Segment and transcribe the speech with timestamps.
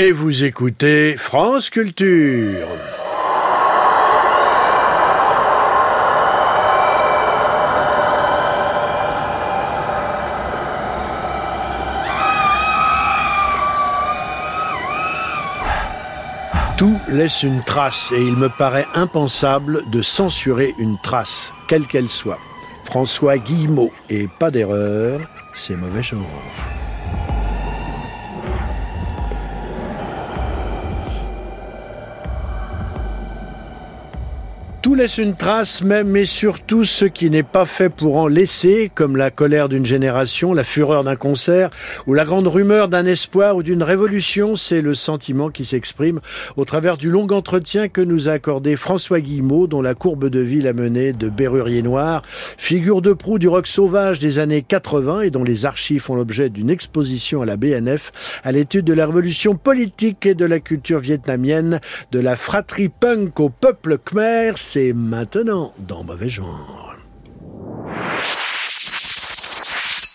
[0.00, 2.68] Et vous écoutez France Culture.
[16.76, 22.08] Tout laisse une trace et il me paraît impensable de censurer une trace, quelle qu'elle
[22.08, 22.38] soit.
[22.84, 26.20] François Guillemot, et pas d'erreur, c'est mauvais genre.
[34.98, 39.16] Laisse une trace même et surtout ce qui n'est pas fait pour en laisser, comme
[39.16, 41.70] la colère d'une génération, la fureur d'un concert
[42.08, 46.18] ou la grande rumeur d'un espoir ou d'une révolution, c'est le sentiment qui s'exprime
[46.56, 50.40] au travers du long entretien que nous a accordé François Guillemot, dont la courbe de
[50.40, 52.22] vie l'a mené de Berrurier Noir,
[52.56, 56.50] figure de proue du rock sauvage des années 80 et dont les archives font l'objet
[56.50, 60.98] d'une exposition à la BNF à l'étude de la révolution politique et de la culture
[60.98, 66.87] vietnamienne, de la fratrie punk au peuple khmer, c'est maintenant dans Mauvais Genre.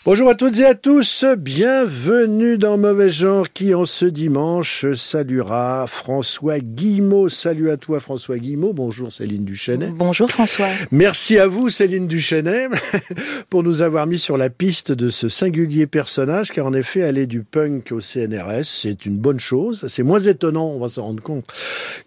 [0.05, 5.85] Bonjour à toutes et à tous, bienvenue dans Mauvais Genre qui en ce dimanche saluera
[5.87, 7.29] François Guillemot.
[7.29, 9.93] Salut à toi François Guillemot, bonjour Céline Duchesnet.
[9.95, 10.67] Bonjour François.
[10.91, 12.67] Merci à vous Céline Duchesnet
[13.49, 17.25] pour nous avoir mis sur la piste de ce singulier personnage car en effet aller
[17.25, 21.23] du punk au CNRS c'est une bonne chose, c'est moins étonnant on va s'en rendre
[21.23, 21.45] compte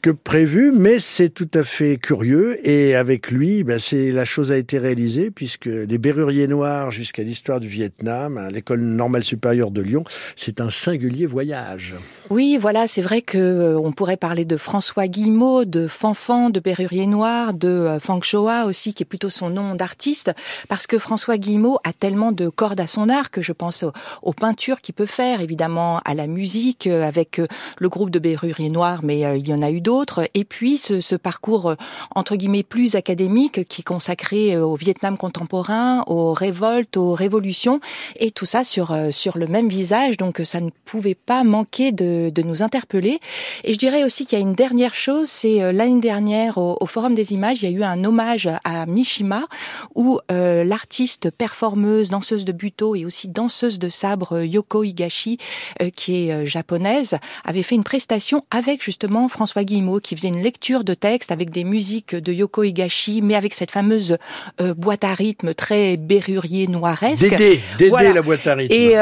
[0.03, 4.53] que prévu mais c'est tout à fait curieux et avec lui ben, c'est la chose
[4.53, 9.71] a été réalisée puisque les Berruriers Noirs jusqu'à l'histoire du Vietnam À l'école normale supérieure
[9.71, 10.05] de Lyon.
[10.37, 11.95] C'est un singulier voyage.
[12.29, 16.59] Oui, voilà, c'est vrai que euh, on pourrait parler de François Guillemot, de Fanfan, de
[16.59, 20.33] Berrurier Noir, de euh, Fang Shoa aussi, qui est plutôt son nom d'artiste,
[20.69, 23.85] parce que François Guillemot a tellement de cordes à son arc, je pense
[24.23, 27.41] aux, peintures qu'il peut faire, évidemment à la musique euh, avec
[27.79, 31.01] le groupe de Berrurier Noir, mais il y en a eu d'autres, et puis ce,
[31.01, 31.75] ce, parcours
[32.15, 37.76] entre guillemets plus académique qui est consacré au Vietnam contemporain, aux révoltes, aux révolutions,
[38.19, 42.07] et tout ça sur sur le même visage, donc ça ne pouvait pas manquer de
[42.07, 43.21] de, nous interpeller.
[43.65, 46.87] Et je dirais aussi qu'il y a une dernière chose, c'est euh, l'année dernière au,
[46.87, 49.47] Forum des images, il y a eu un hommage à Mishima
[49.95, 55.39] où euh, l'artiste performeuse, danseuse de buto et aussi danseuse de sabre euh, Yoko Higashi,
[55.95, 60.85] qui est japonaise, avait fait une prestation avec justement François Guillemot qui faisait une lecture
[60.85, 64.17] de texte avec des musiques de Yoko Higashi, mais avec cette fameuse
[64.77, 67.35] boîte à rythme très berrurier noiresque.
[67.79, 68.73] Dédé la boîte à rythme.
[68.75, 68.95] Et,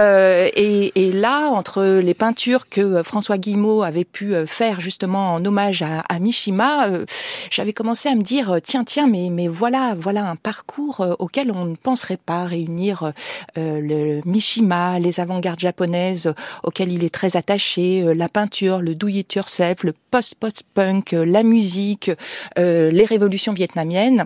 [0.56, 5.44] et, et là, entre les peintures que François Guillemot avait pu euh, faire justement en
[5.44, 7.04] hommage à, Mishima, euh,
[7.50, 11.50] j'avais commencé à me dire euh, tiens tiens mais mais voilà voilà un parcours auquel
[11.50, 13.12] on ne penserait pas réunir
[13.56, 16.32] le Mishima, les avant-gardes japonaises
[16.62, 22.10] auxquelles il est très attaché, la peinture, le do it yourself, le post-post-punk, la musique,
[22.56, 24.24] les révolutions vietnamiennes,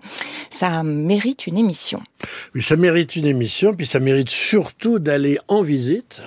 [0.50, 2.00] ça mérite une émission.
[2.54, 6.22] Oui, ça mérite une émission, puis ça mérite surtout d'aller en visite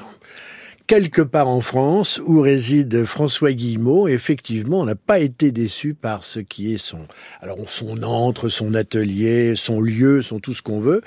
[0.92, 4.10] quelque part en France où réside François Guillemot.
[4.10, 7.08] effectivement, on n'a pas été déçu par ce qui est son,
[7.40, 11.02] alors son entre, son atelier, son lieu, son tout ce qu'on veut,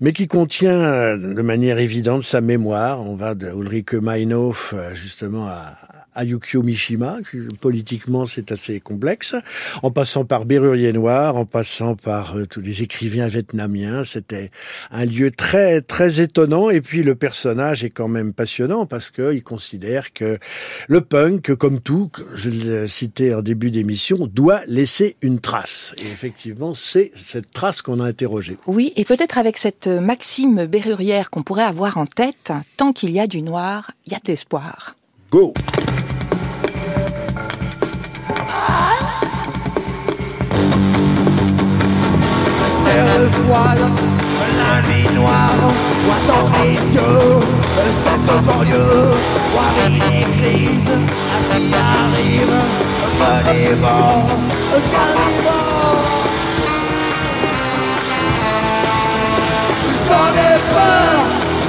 [0.00, 3.02] mais qui contient de manière évidente sa mémoire.
[3.02, 5.76] On va de Ulrike Meinhof justement à,
[6.16, 7.18] Ayukio Mishima.
[7.60, 9.36] Politiquement, c'est assez complexe.
[9.82, 14.50] En passant par Berrurier Noir, en passant par euh, tous les écrivains vietnamiens, c'était
[14.90, 16.70] un lieu très très étonnant.
[16.70, 20.38] Et puis le personnage est quand même passionnant parce qu'il considère que
[20.88, 25.94] le punk, comme tout, je l'ai cité en début d'émission, doit laisser une trace.
[25.98, 28.56] Et effectivement, c'est cette trace qu'on a interrogée.
[28.66, 33.20] Oui, et peut-être avec cette maxime berrurière qu'on pourrait avoir en tête, tant qu'il y
[33.20, 34.96] a du noir, il y a de l'espoir.
[35.28, 35.52] Go
[43.18, 43.84] le voile,
[44.58, 45.72] la nuit noire,
[46.04, 47.40] voit dans tes yeux,
[48.02, 49.14] cette banlieue,
[49.52, 50.96] voir les crises,
[51.46, 52.56] qui arrive,
[53.18, 54.28] me dévore,
[54.70, 55.56] dévore.
[60.06, 61.24] J'en ai peur,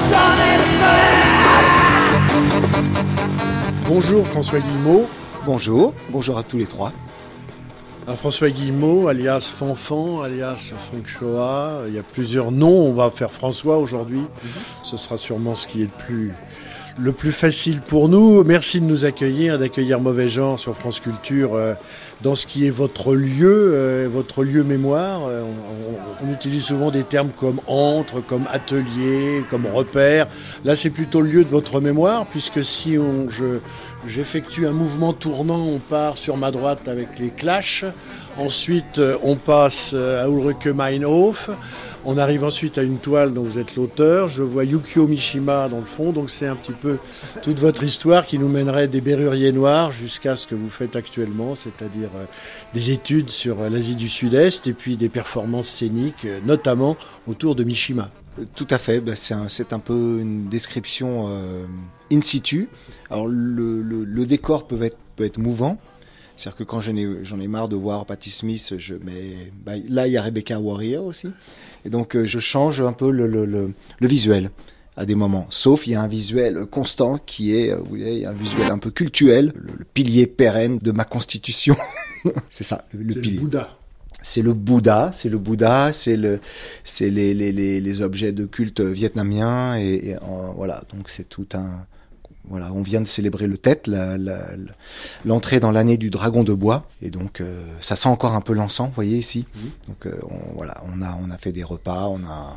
[0.09, 1.26] j'en ai peur.
[3.87, 5.05] Bonjour François Guillemot.
[5.45, 6.91] Bonjour, bonjour à tous les trois.
[8.17, 11.83] François Guillemot, alias Fanfan, alias Frank Shoah.
[11.87, 12.89] Il y a plusieurs noms.
[12.89, 14.23] On va faire François aujourd'hui.
[14.83, 16.33] Ce sera sûrement ce qui est le plus,
[16.99, 18.43] le plus facile pour nous.
[18.43, 21.73] Merci de nous accueillir, d'accueillir Mauvais Genre sur France Culture euh,
[22.21, 25.27] dans ce qui est votre lieu, euh, votre lieu mémoire.
[25.27, 25.43] Euh,
[26.23, 30.27] on, utilise souvent des termes comme entre, comme atelier, comme repère.
[30.63, 33.59] Là, c'est plutôt le lieu de votre mémoire, puisque si on, je,
[34.07, 37.83] J'effectue un mouvement tournant, on part sur ma droite avec les Clash.
[38.37, 41.49] Ensuite, euh, on passe euh, à Ulrike Meinhof.
[42.09, 44.29] On arrive ensuite à une toile dont vous êtes l'auteur.
[44.29, 46.99] Je vois Yukio Mishima dans le fond, donc c'est un petit peu
[47.43, 51.53] toute votre histoire qui nous mènerait des Berruriers Noirs jusqu'à ce que vous faites actuellement,
[51.55, 52.23] c'est-à-dire euh,
[52.73, 56.95] des études sur l'Asie du Sud-Est et puis des performances scéniques, notamment
[57.27, 58.09] autour de Mishima.
[58.55, 61.65] Tout à fait, bah, c'est un, peu une description euh,
[62.09, 62.69] in situ.
[63.09, 65.77] Alors le, décor peut être, peut être mouvant,
[66.37, 69.73] c'est-à-dire que quand j'en ai, j'en ai marre de voir Patti Smith, je mets, bah,
[69.89, 71.27] là il y a Rebecca Warrior aussi,
[71.83, 74.51] et donc euh, je change un peu le, le, visuel
[74.95, 75.47] à des moments.
[75.49, 78.77] Sauf il y a un visuel constant qui est, euh, vous voyez, un visuel un
[78.77, 81.75] peu cultuel, le, pilier pérenne de ma constitution.
[82.49, 83.39] c'est ça, le, pilier.
[83.39, 83.73] Bouddha
[84.23, 86.41] c'est le Bouddha, c'est le Bouddha, c'est le,
[86.83, 90.15] c'est les, les, les, objets de culte vietnamiens et,
[90.55, 90.81] voilà.
[90.93, 91.85] Donc c'est tout un,
[92.49, 93.89] voilà, on vient de célébrer le Tête,
[95.25, 98.53] l'entrée dans l'année du dragon de bois, et donc euh, ça sent encore un peu
[98.53, 99.45] l'encens, vous voyez ici.
[99.87, 102.55] Donc euh, on, voilà, on a, on a fait des repas, on a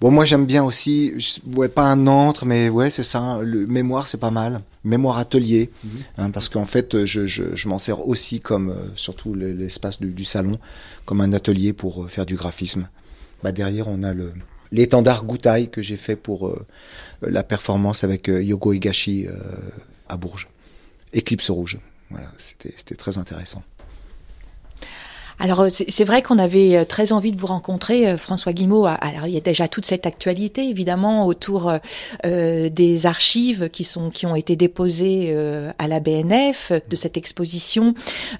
[0.00, 1.12] Bon, moi j'aime bien aussi,
[1.56, 3.40] ouais, pas un antre, mais ouais, c'est ça.
[3.42, 4.62] Le mémoire, c'est pas mal.
[4.84, 5.90] Mémoire atelier, mhm.
[6.18, 10.12] hein, parce qu'en fait, je, je, je m'en sers aussi comme, euh, surtout l'espace du,
[10.12, 10.56] du, salon,
[11.04, 12.88] comme un atelier pour faire du graphisme.
[13.42, 14.32] Bah, derrière, on a le
[14.72, 16.66] l'étendard Goutai que j'ai fait pour euh,
[17.22, 19.26] la performance avec Yogo Higashi
[20.08, 20.48] à Bourges.
[21.12, 21.78] Éclipse rouge.
[22.10, 23.62] Voilà, c'était très intéressant.
[25.40, 28.86] Alors euh, c'est vrai qu'on avait euh, très envie de vous rencontrer, euh, François Guimau.
[28.86, 31.72] Alors il y a déjà toute cette actualité évidemment autour
[32.24, 37.16] euh, des archives qui sont qui ont été déposées euh, à la BNF de cette
[37.16, 37.94] exposition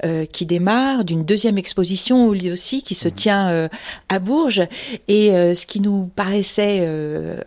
[0.05, 3.69] euh, qui démarre, d'une deuxième exposition aussi qui se tient
[4.09, 4.63] à Bourges.
[5.07, 6.87] Et ce qui nous paraissait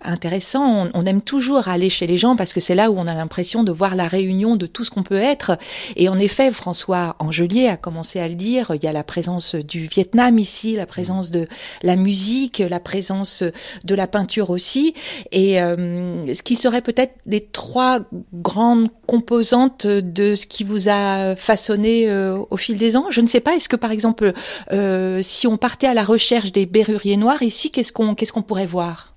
[0.04, 3.08] intéressant, on, on, aime toujours aller chez les gens parce que c'est là où on
[3.08, 5.58] a l'impression de voir la réunion de tout ce qu'on peut être.
[5.96, 8.72] Et en effet, François Angelier a commencé à le dire.
[8.76, 11.48] Il y a la présence du Vietnam ici, la présence de
[11.84, 13.44] la musique, la présence
[13.84, 14.94] de la peinture aussi,
[15.32, 18.00] et euh, ce qui serait peut-être les trois
[18.34, 23.08] grandes composantes de ce qui vous a façonné euh, au fil des ans.
[23.10, 24.34] Je ne sais pas, est-ce que par exemple,
[24.72, 28.42] euh, si on partait à la recherche des berruriers noirs ici, qu'est-ce qu'on qu'est-ce qu'on
[28.42, 29.14] pourrait voir?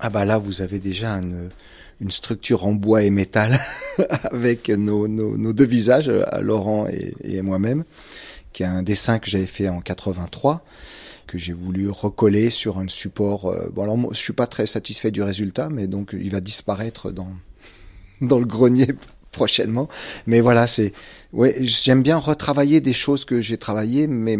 [0.00, 1.50] Ah bah là, vous avez déjà une
[2.00, 3.58] une structure en bois et métal
[4.24, 6.12] avec nos, nos, deux visages,
[6.42, 7.84] Laurent et, et moi-même
[8.56, 10.64] qui est un dessin que j'avais fait en 83
[11.26, 13.50] que j'ai voulu recoller sur un support.
[13.50, 17.10] Euh, bon alors je suis pas très satisfait du résultat, mais donc il va disparaître
[17.10, 17.28] dans
[18.22, 18.88] dans le grenier
[19.30, 19.90] prochainement.
[20.26, 20.94] Mais voilà, c'est
[21.34, 24.38] ouais, j'aime bien retravailler des choses que j'ai travaillées, mais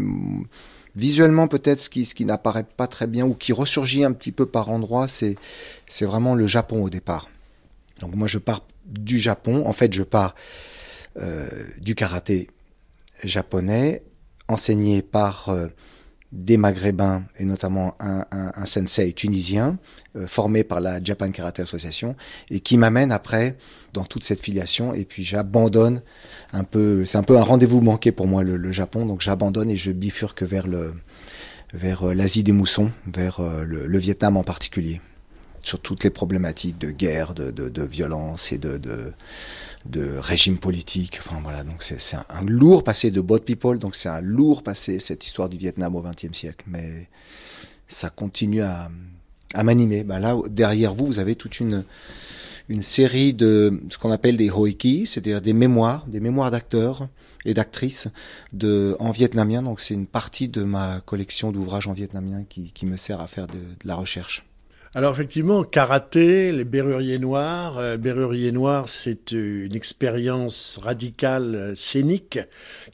[0.95, 4.33] visuellement peut-être ce qui ce qui n'apparaît pas très bien ou qui ressurgit un petit
[4.33, 5.37] peu par endroits, c'est
[5.89, 7.29] c'est vraiment le Japon au départ.
[8.01, 9.65] Donc moi je pars du Japon.
[9.67, 10.35] En fait, je pars
[11.19, 11.49] euh,
[11.81, 12.49] du karaté
[13.25, 14.03] japonais
[14.49, 15.69] enseigné par euh,
[16.33, 19.79] des Maghrébins et notamment un, un, un sensei tunisien
[20.17, 22.17] euh, formé par la Japan Karate Association
[22.51, 23.57] et qui m'amène après
[23.93, 26.03] dans toute cette filiation et puis j'abandonne
[26.53, 29.07] un peu c'est un peu un rendez-vous manqué pour moi le, Japon.
[29.07, 30.95] Donc j'abandonne et je bifurque vers le
[31.73, 35.01] vers euh, l'Asie des moussons vers le, le, Vietnam en particulier
[35.63, 39.13] sur toutes les problématiques de guerre de, de, de violence et de, de
[39.91, 41.19] de régime politique.
[41.21, 44.99] Enfin voilà, donc c'est un, lourd passé de bot people, donc c'est un lourd passé
[44.99, 46.65] cette histoire du Vietnam au XXe siècle.
[46.69, 47.09] Mais
[47.89, 48.91] ça continue à,
[49.63, 50.05] m'animer.
[50.05, 51.85] Ben là, derrière vous, vous avez toute une
[52.81, 57.09] série de ce qu'on appelle des hoiki, c'est-à-dire des mémoires, des mémoires d'acteurs
[57.47, 58.09] et d'actrices
[58.63, 59.63] en vietnamien.
[59.63, 63.47] Donc c'est une partie de ma collection d'ouvrages en vietnamien qui, me sert à faire
[63.47, 64.45] de la recherche.
[64.97, 67.77] Alors effectivement, karaté, les berruriers noirs.
[67.77, 72.39] Euh, berruriers noirs, c'est une expérience radicale euh, scénique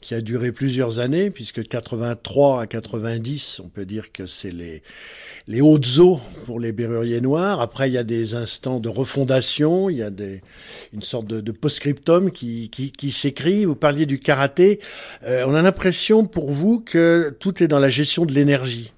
[0.01, 4.83] qui a duré plusieurs années, puisque 83 à 90, on peut dire que c'est les
[5.47, 7.61] les hautes eaux pour les berruriers noirs.
[7.61, 10.41] Après, il y a des instants de refondation, il y a des,
[10.93, 13.63] une sorte de, de post-scriptum qui, qui, qui s'écrit.
[13.63, 14.81] Vous parliez du karaté.
[15.25, 18.91] Euh, on a l'impression pour vous que tout est dans la gestion de l'énergie.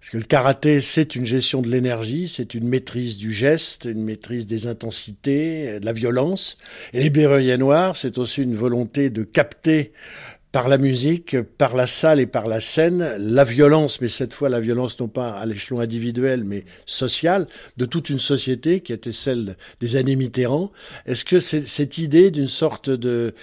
[0.00, 4.02] Parce que le karaté, c'est une gestion de l'énergie, c'est une maîtrise du geste, une
[4.02, 6.56] maîtrise des intensités, de la violence.
[6.94, 9.92] Et les berruriers noirs, c'est aussi une volonté de capter
[10.52, 14.48] par la musique, par la salle et par la scène, la violence, mais cette fois
[14.48, 19.12] la violence non pas à l'échelon individuel, mais social, de toute une société qui était
[19.12, 20.72] celle des années Mitterrand.
[21.06, 23.34] Est-ce que cette idée d'une sorte de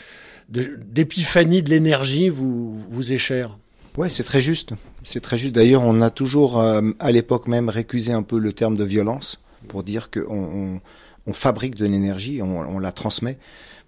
[0.50, 3.58] d'épiphanie de, l'énergie vous, vous est chère?
[3.98, 4.74] Ouais, c'est très juste.
[5.04, 5.56] C'est très juste.
[5.56, 9.42] D'ailleurs, on a toujours, euh, à l'époque même, récusé un peu le terme de violence
[9.68, 10.82] pour dire qu'on on,
[11.26, 13.38] on fabrique de l'énergie, on, on, la transmet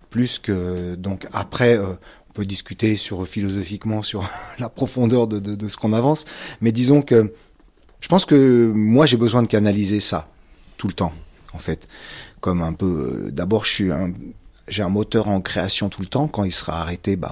[0.09, 1.93] plus que donc après euh,
[2.29, 4.27] on peut discuter sur philosophiquement sur
[4.59, 6.25] la profondeur de, de, de ce qu'on avance,
[6.61, 7.31] mais disons que
[8.01, 10.27] je pense que moi j'ai besoin de canaliser ça
[10.77, 11.13] tout le temps
[11.53, 11.87] en fait,
[12.39, 13.25] comme un peu.
[13.27, 13.89] euh, D'abord je suis
[14.67, 16.27] j'ai un moteur en création tout le temps.
[16.27, 17.31] Quand il sera arrêté, ben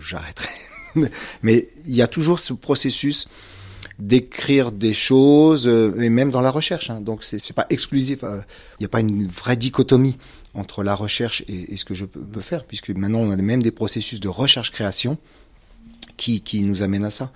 [0.00, 0.48] j'arrêterai.
[1.42, 3.28] Mais il y a toujours ce processus
[3.98, 6.90] d'écrire des choses, euh, et même dans la recherche.
[6.90, 7.00] Hein.
[7.00, 8.22] Donc c'est pas exclusif.
[8.22, 8.40] euh,
[8.78, 10.16] Il n'y a pas une vraie dichotomie
[10.54, 13.70] entre la recherche et, ce que je peux faire, puisque maintenant on a même des
[13.70, 15.18] processus de recherche-création
[16.16, 17.32] qui, qui nous amènent à ça.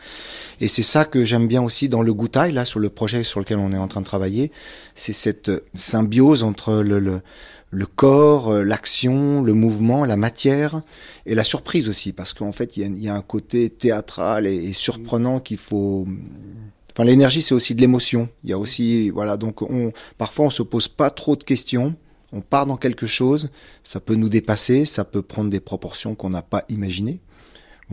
[0.61, 3.40] Et c'est ça que j'aime bien aussi dans le Goutai, là, sur le projet sur
[3.40, 4.50] lequel on est en train de travailler.
[4.94, 7.21] C'est cette euh, symbiose entre le,
[7.72, 10.82] le corps, euh, l'action, le mouvement, la matière
[11.24, 14.72] et la surprise aussi, parce qu'en fait, il y a, un côté théâtral et, et
[14.74, 16.06] surprenant qu'il faut.
[16.92, 18.28] Enfin, l'énergie, c'est aussi de l'émotion.
[18.44, 21.96] Il y a aussi, voilà, donc on, parfois on se pose pas trop de questions.
[22.34, 23.50] On part dans quelque chose,
[23.84, 27.20] ça peut nous dépasser, ça peut prendre des proportions qu'on n'a pas imaginées.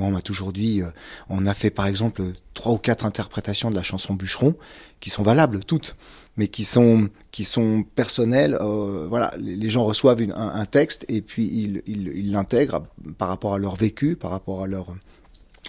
[0.05, 0.89] On m'a toujours dit, euh,
[1.29, 4.55] on a fait par exemple trois ou quatre interprétations de la chanson Bûcheron
[4.99, 5.95] qui sont valables toutes,
[6.37, 8.57] mais qui sont qui sont personnelles.
[8.59, 12.83] euh, voilà, les, gens reçoivent un, texte et puis ils l'intègrent
[13.17, 14.95] par rapport à leur vécu, par rapport à leur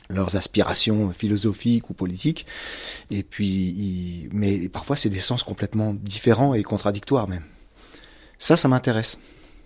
[0.08, 2.46] leurs aspirations philosophiques ou politiques.
[3.10, 7.44] Et puis, mais parfois c'est des sens complètement différents et contradictoires même.
[8.38, 9.18] Ça, ça m'intéresse.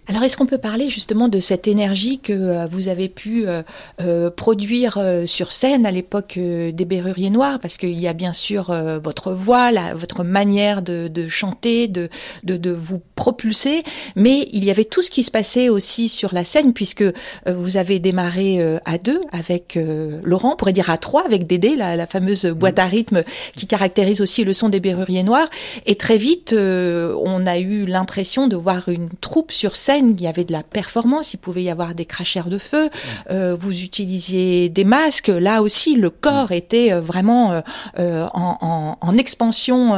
[0.06, 3.62] Alors, est-ce qu'on peut parler justement de cette énergie que euh, vous avez pu euh,
[4.02, 7.58] euh, produire euh, sur scène à l'époque des Berruriers Noirs?
[7.58, 11.88] Parce qu'il y a bien sûr euh, votre voix, la- votre manière de, de chanter,
[11.88, 12.11] de,
[12.42, 13.82] de, de vous propulser,
[14.14, 17.12] mais il y avait tout ce qui se passait aussi sur la scène, puisque euh,
[17.46, 21.46] vous avez démarré euh, à deux avec euh, Laurent, on pourrait dire à trois avec
[21.46, 23.23] Dédé, la, la fameuse boîte à rythme
[23.56, 25.49] qui caractérise aussi le son des Berruriers Noirs.
[25.87, 29.93] Et très vite, euh, on a eu l'impression de voir une troupe sur scène.
[29.98, 32.90] Il y avait de la performance, il pouvait y avoir des crachères de feu.
[33.30, 35.28] Euh, vous utilisiez des masques.
[35.28, 37.62] Là aussi, le corps était euh, vraiment
[37.98, 39.92] euh, en, expansion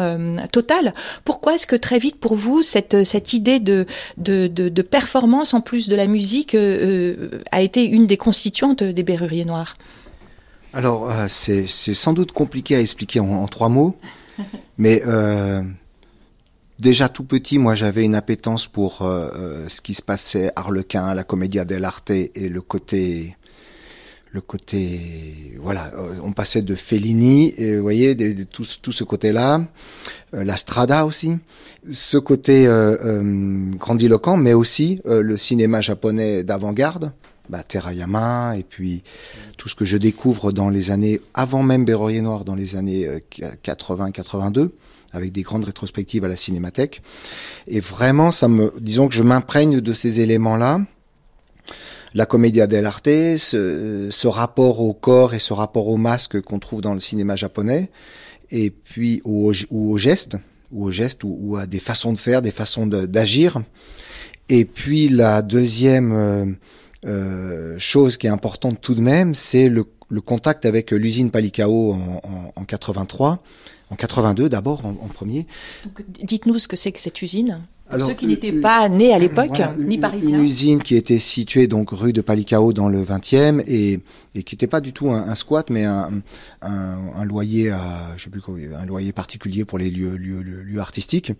[0.52, 0.92] totale.
[1.24, 3.86] Pourquoi est-ce que très vite, pour vous, cette, idée de,
[4.82, 9.78] performance en plus de la musique a été une des constituantes des Berruriers Noirs?
[10.74, 13.96] Alors, c'est sans doute compliqué à expliquer en, trois mots,
[14.76, 15.02] mais
[16.78, 21.14] déjà tout petit, moi j'avais une appétence pour euh, euh, ce qui se passait Harlequin,
[21.14, 23.36] la Commedia dell'arte et le côté
[24.32, 25.00] le côté
[25.62, 29.32] voilà euh, on passait de Fellini et vous voyez de, tout, ce- tout ce côté
[29.32, 29.64] là
[30.32, 31.36] la strada aussi.
[31.90, 37.12] Ce côté euh, euh, grandiloquent mais aussi euh, le cinéma japonais d'avant-garde
[37.48, 39.02] bah, Terayama et puis
[39.56, 43.08] tout ce que je découvre dans les années avant même Berrurier Noir dans les années
[43.64, 44.70] 80-82
[45.16, 47.02] avec des grandes rétrospectives à la Cinémathèque.
[47.66, 50.80] Et vraiment ça me disons que je m'imprègne de ces éléments là
[52.16, 56.94] la commedia dell'arte, ce, rapport au corps et ce rapport au masque qu'on trouve dans
[56.94, 57.90] le cinéma japonais,
[58.50, 60.36] et puis au, ou au geste,
[60.72, 63.60] ou au geste, ou, à des façons de faire, des façons d'agir.
[64.48, 66.46] Et puis la deuxième euh,
[67.04, 69.84] euh, chose qui est importante tout de même, c'est le,
[70.24, 73.42] contact avec l'usine Palicao en, en, en 83,
[73.90, 75.46] en 82 d'abord en, en premier.
[76.22, 77.60] Dites-nous ce que c'est que cette usine.
[77.86, 80.38] Pour Alors, ceux qui euh, n'étaient euh, pas nés à l'époque, Voilà, ni parisiens.
[80.38, 84.00] Une usine qui était située donc rue de Palicao dans le 20e et,
[84.34, 86.10] et qui n'était pas du tout un, un squat, mais un,
[86.62, 87.80] un, un loyer à,
[88.16, 91.32] je sais plus quoi, un loyer particulier pour les lieux, lieux, lieux, lieux artistiques.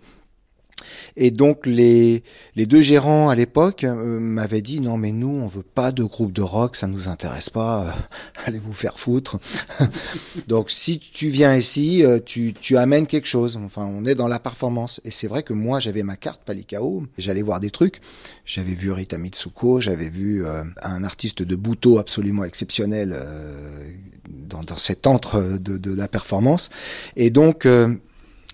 [1.15, 2.23] Et donc les,
[2.55, 6.03] les deux gérants à l'époque euh, m'avaient dit non mais nous on veut pas de
[6.03, 7.91] groupe de rock, ça nous intéresse pas, euh,
[8.45, 9.39] allez vous faire foutre.
[10.47, 13.59] donc si tu viens ici, euh, tu, tu amènes quelque chose.
[13.65, 15.01] Enfin on est dans la performance.
[15.03, 18.01] Et c'est vrai que moi j'avais ma carte Palicao, j'allais voir des trucs.
[18.45, 23.91] J'avais vu Rita Mitsuko, j'avais vu euh, un artiste de Buto absolument exceptionnel euh,
[24.29, 26.69] dans, dans cet antre de, de la performance.
[27.15, 27.93] Et donc euh,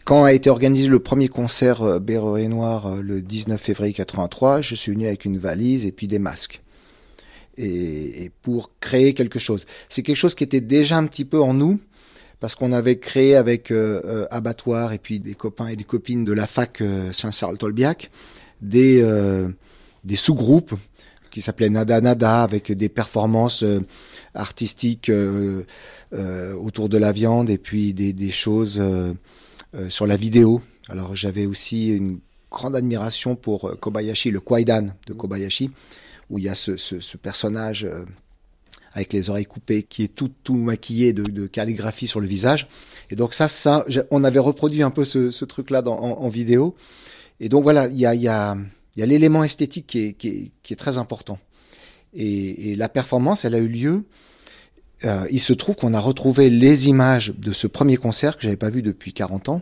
[0.05, 4.61] quand a été organisé le premier concert euh, Berrurier Noir euh, le 19 février 83,
[4.61, 6.61] je suis venu avec une valise et puis des masques.
[7.57, 9.65] Et, et pour créer quelque chose.
[9.87, 11.79] C'est quelque chose qui était déjà un petit peu en nous,
[12.39, 16.33] parce qu'on avait créé avec euh, Abattoir et puis des copains et des copines de
[16.33, 18.09] la fac Saint-Charles-Tolbiac
[18.61, 19.01] des,
[20.15, 20.73] sous-groupes
[21.31, 23.63] qui s'appelaient Nada Nada avec des performances
[24.33, 25.11] artistiques
[26.11, 28.81] autour de la viande et puis des, choses
[29.89, 30.61] sur la vidéo.
[30.89, 32.19] Alors j'avais aussi une
[32.53, 35.71] grande admiration pour euh, Kobayashi, le Kwaidan de Kobayashi,
[36.29, 38.05] où il y a ce, ce, personnage euh,
[38.93, 42.67] avec les oreilles coupées qui est tout, tout maquillé de, de calligraphie sur le visage.
[43.09, 46.75] Et donc ça, ça, on avait reproduit un peu ce, truc-là en, vidéo.
[47.39, 48.55] Et donc voilà, il y a, y a,
[48.95, 51.39] y a l'élément esthétique qui est, qui, est, très important.
[52.13, 54.03] Et, la performance, elle a eu lieu.
[55.05, 58.57] Euh, il se trouve qu'on a retrouvé les images de ce premier concert que j'avais
[58.57, 59.61] pas vu depuis 40 ans.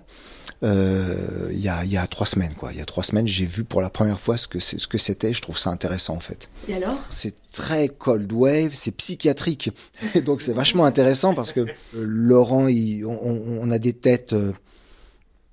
[0.64, 2.72] Euh, il, y a, y a trois semaines, quoi.
[2.72, 4.88] Il y a trois semaines, j'ai vu pour la première fois ce que c'est, ce
[4.88, 5.34] que c'était.
[5.34, 6.50] Je trouve ça intéressant, en fait.
[6.68, 7.00] Et alors?
[7.10, 9.72] C'est très cold wave, c'est psychiatrique.
[10.16, 13.20] Et donc c'est vachement intéressant parce que euh, Laurent, il, on,
[13.62, 14.36] on, a des têtes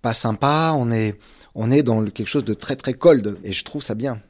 [0.03, 0.75] pas sympas.
[0.75, 1.19] On est,
[1.55, 3.39] on est dans quelque chose de très très cold.
[3.45, 4.21] Et je trouve ça bien.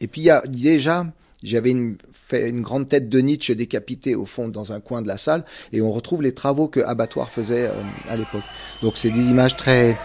[0.00, 1.06] Et puis il y a déjà
[1.44, 5.08] j'avais une, fait une grande tête de Nietzsche décapitée au fond dans un coin de
[5.08, 7.72] la salle et on retrouve les travaux que Abattoir faisait euh,
[8.08, 8.42] à l'époque.
[8.82, 9.98] Donc c'est des images très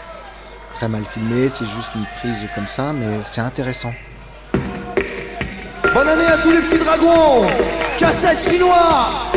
[0.74, 3.92] très mal filmées, c'est juste une prise comme ça, mais c'est intéressant.
[5.94, 7.48] Bonne année à tous les petits dragons
[7.98, 9.32] Cassette chinois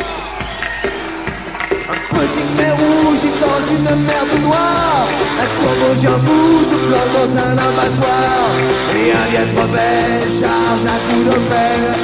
[1.92, 5.06] Un petit rouge dans une merde noire.
[5.42, 8.49] Un corbeau se plante dans un abattoir.
[8.96, 11.94] Et un trop belle charge à coups de pelle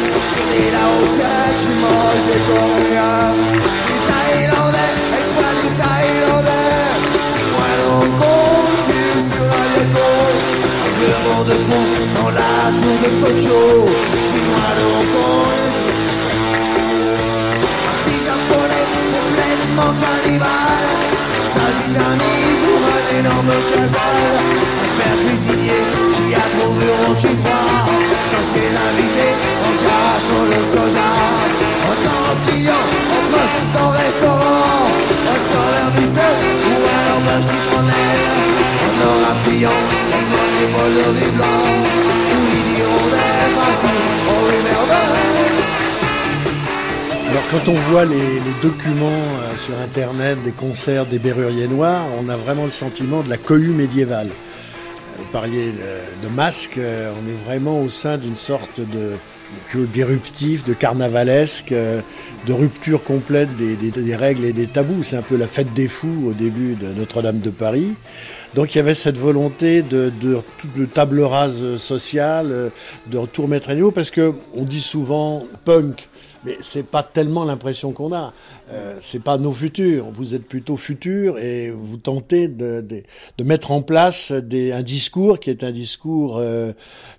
[0.58, 3.32] Et la rochelle qui mange des coréens.
[3.86, 6.88] Des thaïlandais, exploit des thaïlandais.
[7.30, 9.68] Dis-moi donc on tire sur un
[10.84, 11.82] Avec le monde con
[12.20, 13.88] dans la tour de Tokyo.
[14.26, 15.77] Dis-moi donc on
[19.88, 20.88] complètement cannibale
[21.54, 24.16] S'agit d'amis pour un énorme casal
[24.84, 25.82] Un père cuisinier
[26.14, 27.68] qui a trouvé au froid
[28.30, 29.34] Sans ses invités
[29.66, 31.10] en gâteau de soja
[31.88, 31.98] En
[32.30, 34.86] empilant entre dans restaurant
[35.32, 36.36] Un solaire du sel
[36.68, 38.26] ou alors d'un citronnelle
[38.84, 39.80] En or appuillant
[40.12, 41.57] dans les bols de
[47.50, 52.28] quand on voit les, les documents euh, sur Internet des concerts des Berruriers Noirs, on
[52.28, 54.28] a vraiment le sentiment de la cohue médiévale.
[54.28, 55.72] Euh, Vous parliez
[56.22, 59.12] de, masque, euh, on est vraiment au sein d'une sorte de
[59.94, 65.02] d'éruptif, de carnavalesque, de rupture complète des, des, des règles et des tabous.
[65.02, 67.94] C'est un peu la fête des fous au début de Notre-Dame de Paris.
[68.54, 70.42] Donc il y avait cette volonté de, de,
[70.76, 72.70] de table rase sociale,
[73.06, 76.10] de tout remettre à niveau, parce que on dit souvent punk,
[76.44, 78.32] mais c'est pas tellement l'impression qu'on a.
[78.70, 80.10] Euh, c'est pas nos futurs.
[80.12, 83.02] Vous êtes plutôt futurs et vous tentez de, de,
[83.36, 86.72] de mettre en place des, un discours qui est un discours euh,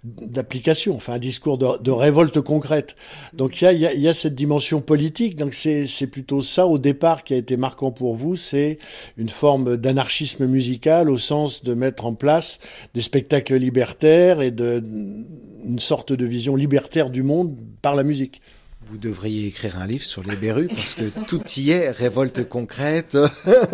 [0.04, 2.96] d'application, enfin un discours de, de révolte concrète.
[3.34, 5.36] Donc il y a, y, a, y a, cette dimension politique.
[5.36, 8.36] Donc c'est plutôt ça au départ qui a été marquant pour vous.
[8.36, 8.80] C'est
[9.18, 12.60] une forme d'anarchisme musical au sens de mettre en place
[12.94, 14.82] des spectacles libertaires et de
[15.66, 18.42] une sorte de vision libertaire du monde par la musique.
[18.90, 23.18] Vous devriez écrire un livre sur les Berus parce que tout y est, révolte concrète,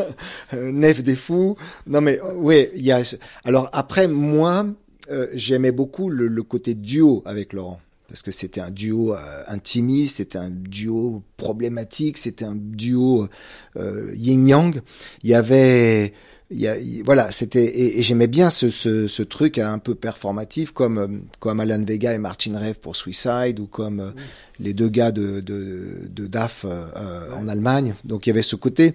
[0.54, 1.56] nef des fous.
[1.88, 3.02] Non mais oui, il y a.
[3.46, 4.66] Alors après moi,
[5.10, 9.44] euh, j'aimais beaucoup le, le, côté duo avec Laurent parce que c'était un duo euh,
[9.48, 13.28] intimiste, c'était un duo problématique, c'était un duo
[13.78, 14.82] euh, yin-yang.
[15.24, 16.14] Il y avait
[16.52, 19.96] y a, il, voilà, c'était et, et j'aimais bien ce, ce, ce, truc un peu
[19.96, 24.14] performatif comme comme Alan Vega et Martin Rev pour Suicide ou comme mmh.
[24.60, 27.36] les deux gars de de, de DAF euh, ouais.
[27.36, 27.96] en Allemagne.
[28.04, 28.94] Donc il y avait ce côté.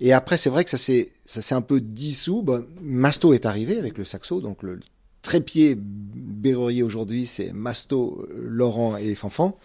[0.00, 2.42] Et après c'est vrai que ça s'est ça s'est un peu dissous.
[2.42, 4.80] Bon, Masto est arrivé avec le saxo, donc le
[5.22, 9.56] trépied Berrurier aujourd'hui c'est Masto, Laurent et Fanfan.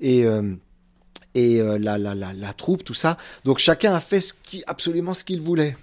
[0.00, 0.54] Et euh,
[1.34, 3.16] et euh, la, la, la, la troupe, tout ça.
[3.44, 5.76] Donc chacun a fait ce qui, absolument ce qu'il voulait.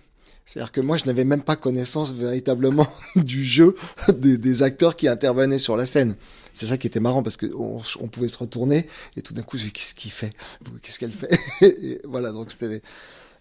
[0.50, 3.76] C'est-à-dire que moi, je n'avais même pas connaissance véritablement du jeu
[4.12, 6.16] des, acteurs qui intervenaient sur la scène.
[6.54, 9.60] C'est ça qui était marrant parce qu'on on pouvait se retourner et tout d'un coup,
[9.60, 10.34] je qu'est-ce qu'il fait?
[10.82, 12.02] Qu'est-ce qu'elle fait?
[12.04, 12.82] Voilà, donc c'était.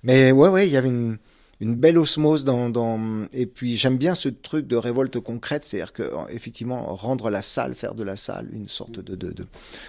[0.03, 1.17] Mais ouais, ouais, il y avait une,
[1.61, 3.27] une belle osmose dans, dans...
[3.33, 7.75] et puis j'aime bien ce truc de révolte concrète, c'est-à-dire que effectivement rendre la salle,
[7.75, 9.47] faire de la salle une sorte de de, de,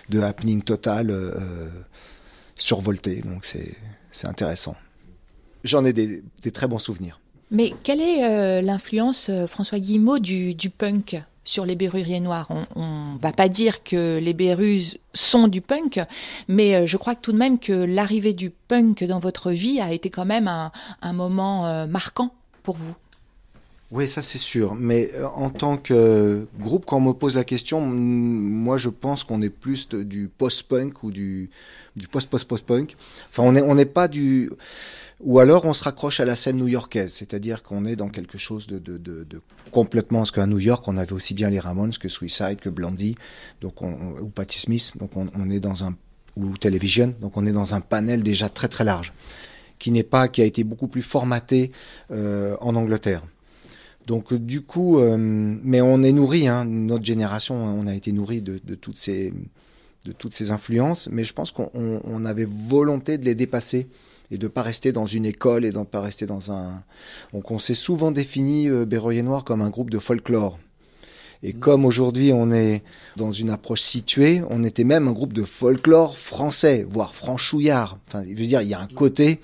[0.08, 1.67] de happening total euh,
[2.55, 3.21] survolté.
[3.23, 3.75] Donc c'est
[4.25, 4.77] intéressant
[5.63, 7.19] j'en ai des, des, très bons souvenirs.
[7.52, 12.48] Mais quelle est euh, l'influence, euh, François Guillemot, du, du, punk sur les Berruriers Noirs?
[12.76, 16.00] On ne va pas dire que les Berrus sont du punk,
[16.48, 19.80] mais euh, je crois que tout de même que l'arrivée du punk dans votre vie
[19.80, 22.95] a été quand même un, un moment marquant pour vous.
[23.91, 24.76] Oui, ça c'est sûr.
[24.76, 29.41] Mais en tant que groupe, quand on me pose la question, moi je pense qu'on
[29.41, 31.50] est plus du post-punk ou du,
[31.95, 32.95] du post-post-post-punk.
[33.30, 34.52] Enfin, on n'est on n'est pas du
[35.21, 38.67] ou alors on se raccroche à la scène new-yorkaise, c'est-à-dire qu'on est dans quelque chose
[38.67, 39.27] de,
[39.71, 43.15] complètement, parce qu'à New York, on avait aussi bien les Ramones que Suicide, que Blondie,
[43.60, 45.95] donc on, ou Patti Smith, donc on, est dans un
[46.38, 49.13] ou Television, donc on est dans un panel déjà très très large,
[49.77, 51.71] qui n'est pas, qui a été beaucoup plus formaté
[52.12, 53.23] euh, en Angleterre.
[54.08, 58.75] Donc du coup, mais on est nourri, hein, notre génération, on a été nourri de
[58.75, 59.32] toutes ces
[60.49, 63.88] influences, mais je pense qu'on avait volonté de les dépasser
[64.32, 66.84] et de pas rester dans une école et de pas rester dans un.
[67.34, 68.86] Donc on s'est souvent défini euh,
[69.24, 70.60] Noir comme un groupe de folklore.
[71.42, 71.60] Et mmh.
[71.60, 72.84] comme aujourd'hui on est
[73.15, 77.98] dans une approche située, on était même un groupe de folklore français, voire franchouillard.
[78.08, 79.39] Enfin, je veux dire, il y a un côté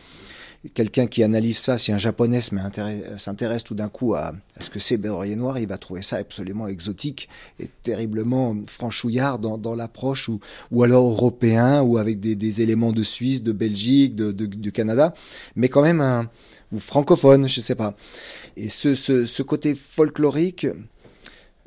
[0.74, 4.98] quelqu'un qui analyse ça, si un japonais s'intéresse tout d'un coup à, ce que c'est
[4.98, 11.06] Berrurier Noir, il va trouver ça absolument exotique et terriblement franchouillard dans, l'approche, ou, alors
[11.06, 15.14] européen, ou avec des, éléments de Suisse, de Belgique, du Canada,
[15.56, 16.28] mais quand même
[16.72, 17.96] ou francophone, je sais pas.
[18.58, 20.68] Et ce, côté folklorique,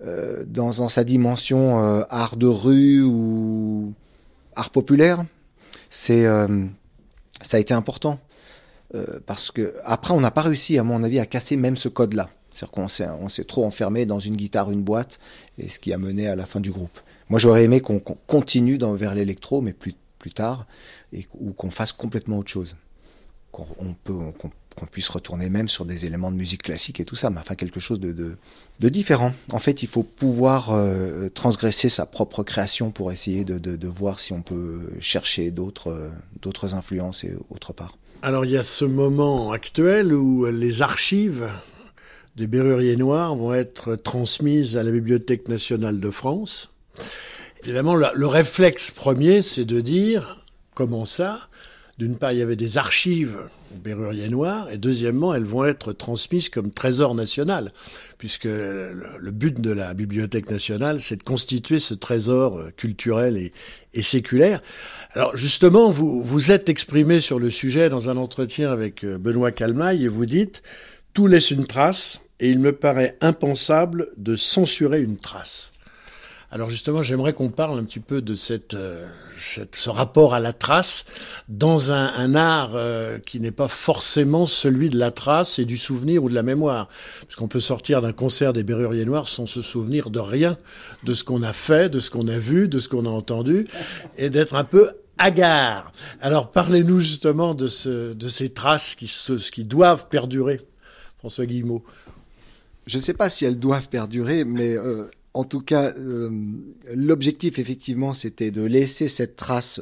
[0.05, 3.93] euh, dans, sa dimension euh, art de rue ou
[4.55, 5.25] art populaire,
[5.91, 6.67] c'est euh,
[7.43, 8.21] ça a été important.
[8.95, 11.89] Euh, parce que après, on n'a pas réussi, à mon avis, à casser même ce
[11.89, 12.31] code-là.
[12.51, 15.19] C'est-à-dire qu'on s'est, trop enfermé dans une guitare, une boîte,
[15.59, 16.99] et ce qui a mené à la fin du groupe.
[17.29, 19.95] Moi, j'aurais aimé qu'on, continue vers l'électro, mais plus,
[20.35, 20.67] tard,
[21.13, 22.77] et, ou qu'on fasse complètement autre chose.
[23.53, 27.31] Qu'on, peut, qu'on, puisse retourner même sur des éléments de musique classique et tout ça,
[27.31, 29.33] mais enfin quelque chose de, de, différent.
[29.53, 34.21] En fait, il faut pouvoir euh, transgresser sa propre création pour essayer de, de, voir
[34.21, 36.11] si on peut chercher d'autres
[36.75, 37.97] influences et autre part.
[38.21, 41.49] Alors il y a ce moment actuel où les archives
[42.35, 46.73] des Berruriers Noirs vont être transmises à la Bibliothèque nationale de France.
[47.63, 51.49] Évidemment, le, réflexe premier, c'est de dire comment ça?
[51.99, 53.39] D'une part, il y avait des archives
[53.85, 57.73] Berruriers Noirs, et deuxièmement, elles vont être transmises comme trésor national,
[58.19, 63.53] puisque le, but de la Bibliothèque nationale, c'est de constituer ce trésor culturel et,
[63.95, 64.61] et séculaire.
[65.15, 69.53] Alors justement, vous vous êtes exprimé sur le sujet dans un entretien avec euh, Benoît
[69.53, 70.63] Calmaille et vous dites
[71.15, 75.73] tout laisse une trace et il me paraît impensable de censurer une trace.
[76.51, 79.07] Alors justement, j'aimerais qu'on parle un petit peu de cette, euh,
[79.37, 81.05] ce rapport à la trace
[81.51, 85.77] dans un, un art euh, qui n'est pas forcément celui de la trace et du
[85.77, 86.89] souvenir ou de la mémoire.
[87.21, 90.57] Parce qu'on peut sortir d'un concert des Berruriers Noirs sans se souvenir de rien,
[91.05, 93.67] de ce qu'on a fait, de ce qu'on a vu, de ce qu'on a entendu,
[94.17, 95.93] et d'être un peu hagard.
[96.19, 99.13] Alors parlez-nous justement de, ce, de ces traces qui,
[99.53, 100.63] qui doivent perdurer,
[101.19, 101.85] François Guillemot.
[102.87, 106.31] Je ne sais pas si elles doivent perdurer, mais euh, en tout cas, euh,
[106.93, 109.81] l'objectif, effectivement, c'était de laisser cette trace.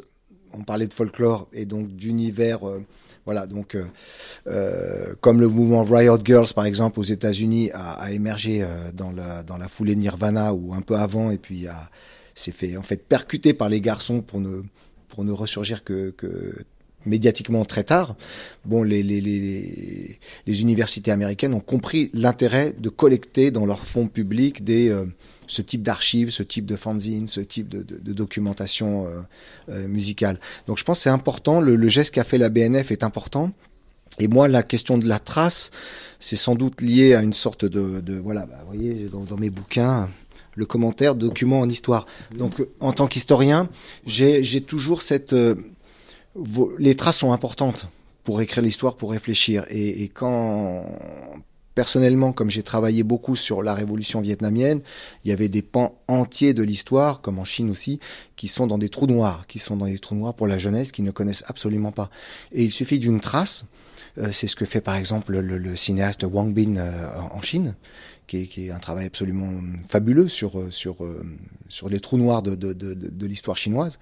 [0.52, 2.68] On parlait de folklore et donc d'univers.
[2.68, 2.84] Euh,
[3.24, 3.74] voilà, donc
[4.46, 9.56] euh, comme le mouvement Riot Girls, par exemple, aux États-Unis, a, émergé dans, la, dans
[9.56, 11.66] la foulée Nirvana ou un peu avant, et puis
[12.34, 16.54] s'est fait en fait percuter par les garçons pour ne ressurgir que, que
[17.04, 18.14] médiatiquement très tard,
[18.64, 24.94] bon, les universités américaines ont compris l'intérêt de collecter dans leurs fonds publics des,
[25.46, 29.20] ce type d'archives, ce type de fanzine, ce type de, documentation euh,
[29.68, 30.38] euh, musicale.
[30.66, 33.52] Donc je pense que c'est important, le, geste qu'a fait la BNF est important.
[34.18, 35.70] Et moi, la question de la trace,
[36.20, 40.09] c'est sans doute lié à une sorte de, voilà, bah, vous voyez, dans, mes bouquins,
[40.54, 42.06] le commentaire document en histoire.
[42.35, 43.68] Donc, en tant qu'historien,
[44.06, 45.54] j'ai toujours cette, euh,
[46.78, 47.88] les traces sont importantes
[48.24, 49.64] pour écrire l'histoire, pour réfléchir.
[49.70, 50.87] Et quand
[51.76, 54.80] personnellement, comme j'ai travaillé beaucoup sur la révolution vietnamienne,
[55.24, 58.00] il y avait des pans entiers de l'histoire, comme en Chine aussi,
[58.34, 60.90] qui sont dans des trous noirs, qui sont dans des trous noirs pour la jeunesse,
[60.90, 62.10] qui ne connaissent absolument pas.
[62.50, 63.64] Et il suffit d'une trace,
[64.18, 67.74] euh, c'est ce que fait par exemple le, cinéaste Wang Bin euh, en Chine,
[68.26, 69.52] qui est, un travail absolument
[69.86, 71.22] fabuleux sur euh,
[71.90, 73.98] les trous noirs de, l'histoire chinoise.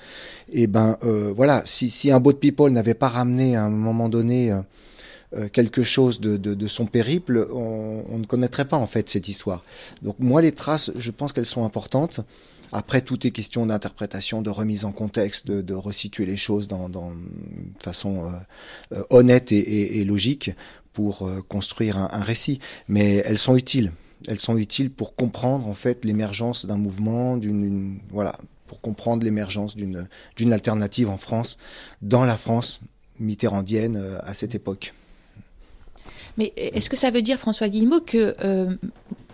[0.52, 0.96] Et ben
[1.37, 4.56] voilà, si, si un boat people n'avait pas ramené à un moment donné
[5.53, 9.64] quelque chose de, son périple, on, ne connaîtrait pas en fait cette histoire.
[10.03, 12.20] Donc moi, les traces, je pense qu'elles sont importantes.
[12.73, 17.12] Après, tout est question d'interprétation, de remise en contexte, de, resituer les choses dans,
[17.79, 20.51] façon euh, euh, honnête et, logique
[20.92, 22.61] pour construire un, un, récit.
[22.88, 23.92] Mais elles sont utiles.
[24.27, 29.77] Elles sont utiles pour comprendre en fait l'émergence d'un mouvement, d'une voilà, pour comprendre l'émergence
[29.77, 31.59] d'une d'une alternative en France,
[32.01, 32.81] dans la France
[33.18, 34.94] mitterrandienne à cette époque.
[36.38, 38.66] Mais est-ce que ça veut dire, François Guillemot, que euh,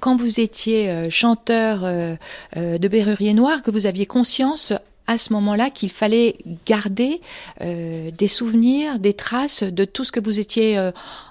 [0.00, 2.16] quand vous étiez euh, chanteur euh,
[2.56, 4.72] de Berrurier Noir, que vous aviez conscience
[5.06, 6.36] à ce moment-là qu'il fallait
[6.66, 7.20] garder
[7.60, 10.78] des souvenirs, des traces de tout ce que vous étiez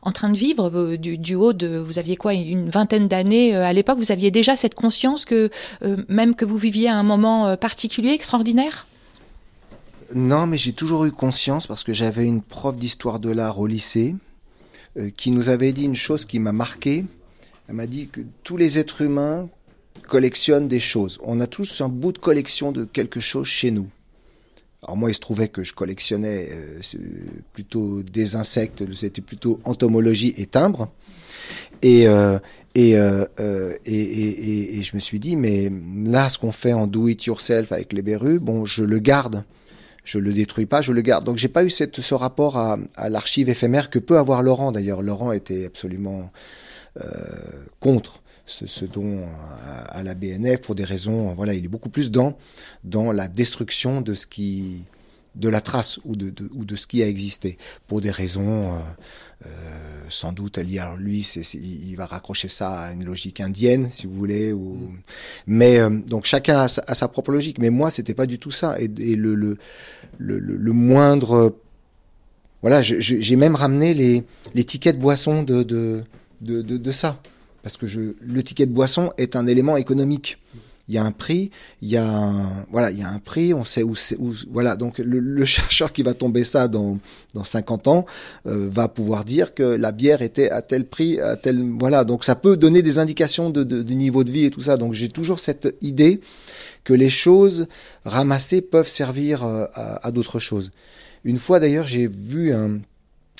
[0.01, 3.97] en train de vivre du, haut de, vous aviez quoi, une vingtaine d'années à l'époque,
[3.97, 5.49] vous aviez déjà cette conscience que
[6.09, 8.85] même que vous viviez un moment particulier, extraordinaire?
[10.13, 13.67] Non, mais j'ai toujours eu conscience parce que j'avais une prof d'histoire de l'art au
[13.67, 14.13] lycée
[15.15, 17.05] qui nous avait dit une chose qui m'a marqué.
[17.67, 19.49] Elle m'a dit que tous les êtres humains
[20.07, 21.19] collectionnent des choses.
[21.23, 23.87] On a tous un bout de collection de quelque chose chez nous.
[24.83, 26.79] Alors moi, il se trouvait que je collectionnais euh,
[27.53, 30.89] plutôt des insectes, c'était plutôt entomologie et timbre.
[31.81, 32.39] Et, euh,
[32.75, 35.71] et, euh, euh, et, et, et, je me suis dit, mais
[36.05, 39.43] là, ce qu'on fait en do it yourself avec les berrues, bon, je le garde.
[40.03, 41.25] Je le détruis pas, je le garde.
[41.25, 42.77] Donc j'ai pas eu cette, ce rapport à,
[43.09, 45.01] l'archive éphémère que peut avoir Laurent d'ailleurs.
[45.01, 46.31] Laurent était absolument
[46.99, 47.03] euh,
[47.79, 49.25] contre ce, don
[49.89, 51.33] à, la BNF pour des raisons.
[51.33, 52.37] Voilà, il est beaucoup plus dans
[52.83, 54.83] dans la destruction de ce qui
[55.35, 57.57] de la trace ou de, de, ou de ce qui a existé
[57.87, 58.79] pour des raisons euh,
[60.09, 64.07] sans doute liées à lui c'est, il va raccrocher ça à une logique indienne si
[64.07, 64.99] vous voulez ou mm.
[65.47, 67.59] mais euh, donc chacun a sa, a sa, propre logique.
[67.59, 68.79] Mais moi c'était pas du tout ça.
[68.81, 69.57] Et, et le, le,
[70.17, 71.55] le, le, moindre
[72.61, 74.23] voilà j'ai même ramené les,
[74.53, 76.03] les tickets de boisson de, de,
[76.41, 77.21] de, de, de ça.
[77.63, 80.37] Parce que je, le ticket de boisson est un élément économique
[80.89, 81.51] il y a un prix,
[81.83, 84.17] il y a un, voilà, il y a un prix, on sait où c'est,
[84.51, 84.75] voilà.
[84.75, 86.97] Donc le, chercheur qui va tomber ça dans
[87.35, 88.05] dans 50 ans
[88.47, 92.03] euh, va pouvoir dire que la bière était à tel prix, à tel, voilà.
[92.03, 94.77] Donc ça peut donner des indications de, de, niveau de vie et tout ça.
[94.77, 96.21] Donc j'ai toujours cette idée
[96.83, 97.67] que les choses
[98.03, 100.71] ramassées peuvent servir euh, à, à d'autres choses.
[101.23, 102.79] Une fois d'ailleurs, j'ai vu un,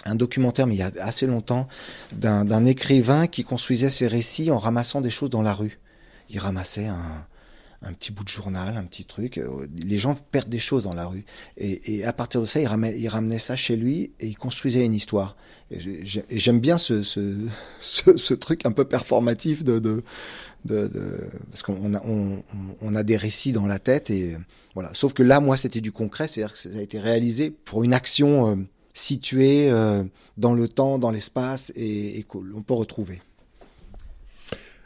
[0.05, 1.67] un documentaire, mais il y a assez longtemps,
[2.11, 5.79] d'un écrivain qui construisait ses récits en ramassant des choses dans la rue.
[6.29, 7.25] Il ramassait un,
[7.81, 9.37] un petit bout de journal, un petit truc.
[9.37, 11.25] Euh, les gens perdent des choses dans la rue.
[11.57, 15.37] Et, à partir de ça, il ramenait, ça chez lui et il construisait une histoire.
[15.71, 20.03] J'aime bien ce, truc un peu performatif de, de,
[20.65, 22.43] de, parce qu'on a, on,
[22.81, 24.35] on, a des récits dans la tête et
[24.73, 24.91] voilà.
[24.93, 27.93] Sauf que là, moi, c'était du concret, c'est-à-dire que ça a été réalisé pour une
[27.93, 28.55] action euh,
[28.93, 30.03] située euh,
[30.37, 33.21] dans le temps, dans l'espace et, et qu'on peut retrouver.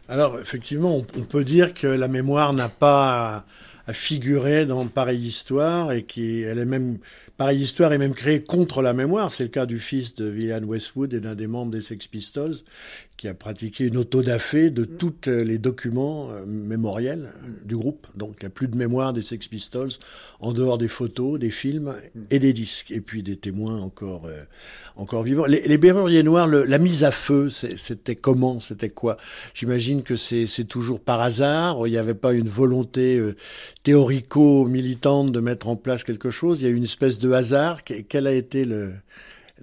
[0.10, 3.46] Alors, effectivement, on, peut dire que la mémoire n'a pas à,
[3.88, 7.00] à, figurer dans pareille histoire et qu'elle est même
[7.38, 9.32] pareille histoire est même créée contre la mémoire.
[9.32, 12.56] C'est le cas du fils de William Westwood et d'un des membres des Sex Pistols
[13.18, 14.98] qui a pratiqué une autodafé de mmh.
[14.98, 17.32] tous les documents euh, mémoriels
[17.64, 18.08] du groupe.
[18.16, 19.92] Donc, il n'y a plus de mémoire des Sex Pistols
[20.40, 21.94] en dehors des photos, des films
[22.32, 22.92] et des disques.
[22.92, 24.44] Et puis des témoins encore, euh,
[24.96, 25.46] encore vivants.
[25.46, 28.60] Les, les Berruriers Noirs, le, la mise à feu, c'était comment?
[28.60, 29.18] C'était quoi?
[29.54, 31.88] J'imagine que c'est toujours par hasard.
[31.88, 33.36] Il n'y avait pas une volonté euh,
[33.84, 36.60] théorico-militante de mettre en place quelque chose.
[36.60, 37.84] Il y a eu une espèce de hasard.
[37.84, 38.94] Quel a été le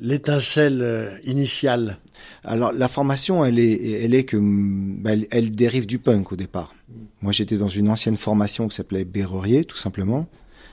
[0.01, 1.99] l'étincelle euh, initiale?
[2.44, 6.75] Alors la formation, elle est, elle est que, bah, elle, dérive du punk au départ.
[7.23, 10.27] Moi, j'étais dans une ancienne formation qui s'appelait Berrurier, tout simplement,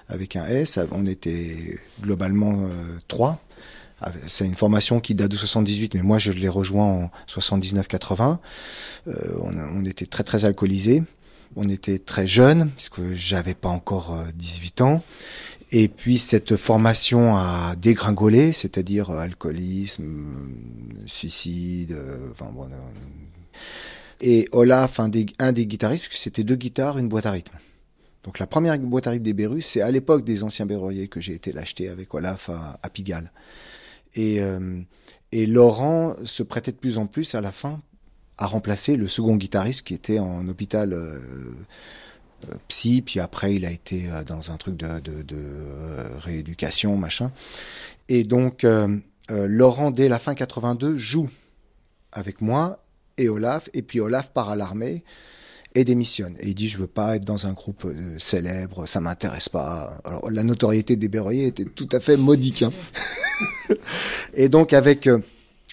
[0.07, 0.79] avec un S.
[0.91, 2.67] On était globalement euh,
[3.07, 3.41] trois.
[4.27, 8.37] C'est une formation qui date de 78, mais moi je l'ai rejoint en 79-80.
[9.07, 11.01] Euh, on, on, était très très alcoolisés,
[11.55, 15.03] on était très jeunes, puisque j'avais pas encore 18 ans.
[15.71, 20.25] Et puis cette formation a dégringolé, c'est-à-dire euh, alcoolisme,
[21.05, 22.31] suicide, euh.
[22.41, 22.67] Euh,
[24.19, 25.25] et Olaf, un des,
[25.65, 27.55] guitaristes, c'était deux guitares, une boîte à rythme.
[28.23, 31.21] Donc la première boîte à rythme des Berus, c'est à l'époque des anciens berruriers que
[31.21, 33.31] j'ai été l'acheter avec Olaf à, Pigalle.
[34.15, 34.41] Et,
[35.45, 37.79] Laurent se prêtait de plus en plus à la fin
[38.39, 40.95] à remplacer le second guitariste qui était en hôpital.
[42.67, 44.87] Psy, puis après il a été euh, dans un truc de,
[45.31, 47.31] euh, rééducation, machin.
[48.09, 48.97] Et donc euh,
[49.29, 51.29] Laurent, dès la fin 82, joue
[52.11, 52.83] avec moi
[53.17, 55.03] et Olaf, et puis Olaf part à l'armée
[55.75, 56.35] et démissionne.
[56.39, 59.99] Et il dit je veux pas être dans un groupe célèbre, ça m'intéresse pas.
[60.05, 62.63] Alors la notoriété des Berroyers était tout à fait modique.
[62.63, 62.71] Hein.
[64.33, 65.09] et donc avec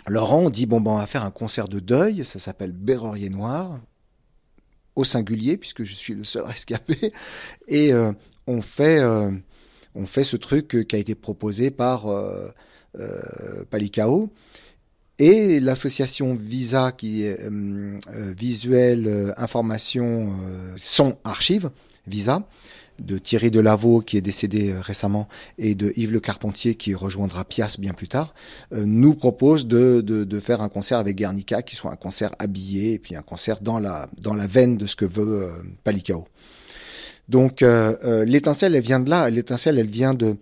[0.09, 3.31] Laurent, on dit bon ben on va faire un concert de deuil, ça s'appelle Berrurier
[3.31, 3.79] Noir
[4.97, 7.13] au singulier, puisque je suis le seul rescapé.
[7.69, 8.13] Et euh,
[8.47, 9.31] on, fait, euh,
[9.95, 12.49] on fait ce truc qui a été proposé par euh,
[13.71, 14.31] Palicao.
[15.19, 17.39] Et l'association Visa, qui est
[18.37, 20.33] visuel, information,
[20.77, 21.71] son archive,
[22.09, 22.49] Visa,
[22.99, 25.29] de Thierry Delaveau qui est décédé euh, récemment
[25.59, 28.35] et de Yves Le Carpentier qui rejoindra Pias bien plus tard,
[28.73, 32.95] euh, nous propose de, de, faire un concert avec Guernica qui soit un concert habillé
[32.95, 35.51] et puis un concert dans la, dans la veine de ce que veut euh,
[35.85, 36.27] Palicao.
[37.29, 37.65] Donc
[38.27, 39.31] l'étincelle, elle vient de là.
[39.31, 40.37] L'étincelle, elle vient de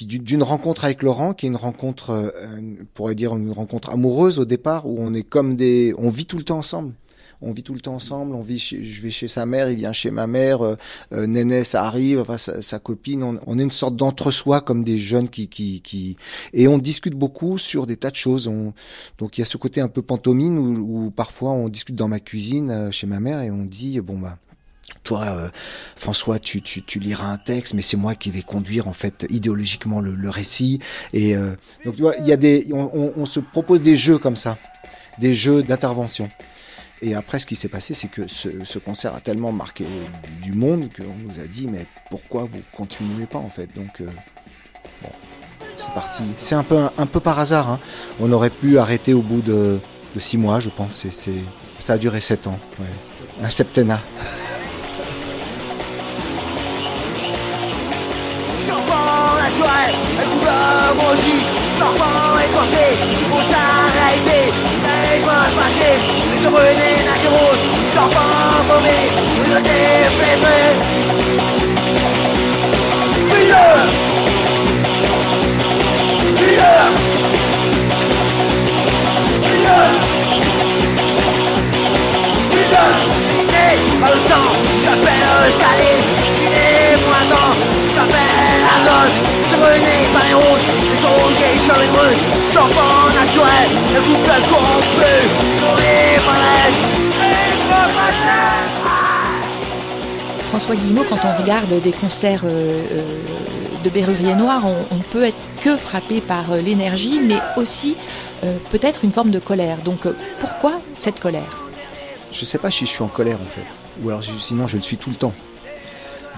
[0.00, 4.44] d'une rencontre avec Laurent, qui est une rencontre, on pourrait dire une rencontre amoureuse au
[4.44, 6.94] départ, où on est comme des, on vit tout le temps ensemble
[7.42, 8.34] on vit tout le temps ensemble.
[8.34, 10.62] On vit, je vais chez sa mère, il vient chez ma mère.
[10.62, 10.76] Euh,
[11.12, 13.22] euh, Néné, ça arrive, enfin sa, copine.
[13.46, 16.16] On, est une sorte d'entre-soi comme des jeunes qui, qui, qui,
[16.52, 18.48] et on discute beaucoup sur des tas de choses.
[18.48, 18.72] On,
[19.18, 22.08] donc il y a ce côté un peu pantomime où, où parfois on discute dans
[22.08, 24.38] ma cuisine euh, chez ma mère et on dit bon bah
[25.02, 25.48] toi, euh,
[25.96, 29.26] François, tu, tu, tu, liras un texte, mais c'est moi qui vais conduire en fait
[29.30, 30.80] idéologiquement le, le récit.
[31.12, 34.18] Et euh, donc tu vois, il y a des, on, on, se propose des jeux
[34.18, 34.58] comme ça,
[35.18, 36.28] des jeux d'intervention.
[37.00, 39.86] Et après, ce qui s'est passé, c'est que ce, ce, concert a tellement marqué
[40.42, 43.72] du monde qu'on nous a dit, mais pourquoi vous continuez pas en fait?
[43.74, 44.06] Donc, euh,
[45.02, 45.10] bon,
[45.76, 46.24] c'est parti.
[46.38, 47.70] C'est un peu, un, peu par hasard.
[47.70, 47.80] Hein.
[48.18, 49.78] On aurait pu arrêter au bout de,
[50.14, 51.06] de six mois, je pense.
[51.10, 51.44] C'est,
[51.78, 52.58] ça a duré sept ans.
[52.80, 52.86] Ouais.
[53.44, 54.02] Un septennat.
[59.48, 59.94] naturel,
[65.20, 65.96] je me fâcher,
[66.42, 67.62] je brûler nager rouge,
[67.94, 69.00] charpent paumé,
[69.46, 70.64] je déflétrer.
[73.30, 73.76] Meilleur
[76.40, 76.84] Meilleur
[79.42, 79.90] Meilleur
[82.54, 83.68] Meilleur Je suis né
[84.00, 84.48] par le sang,
[84.82, 87.54] j'appelle Staline, je suis né pour un temps,
[87.94, 89.18] j'appelle la note
[89.52, 90.66] brûlé par les rouges,
[91.34, 94.88] sur les naturel, le couple corrompu,
[100.48, 103.04] François Guillemot, quand on regarde des concerts euh, euh,
[103.84, 107.96] de Berrurier Noir, on, on, peut être que frappé par euh, l'énergie, mais aussi
[108.70, 109.78] peut-être une forme de colère.
[109.82, 110.06] Donc
[110.40, 111.58] pourquoi cette colère?
[112.32, 113.66] Je ne sais pas si je suis en colère en fait,
[114.02, 115.34] ou alors sinon je le suis tout le temps.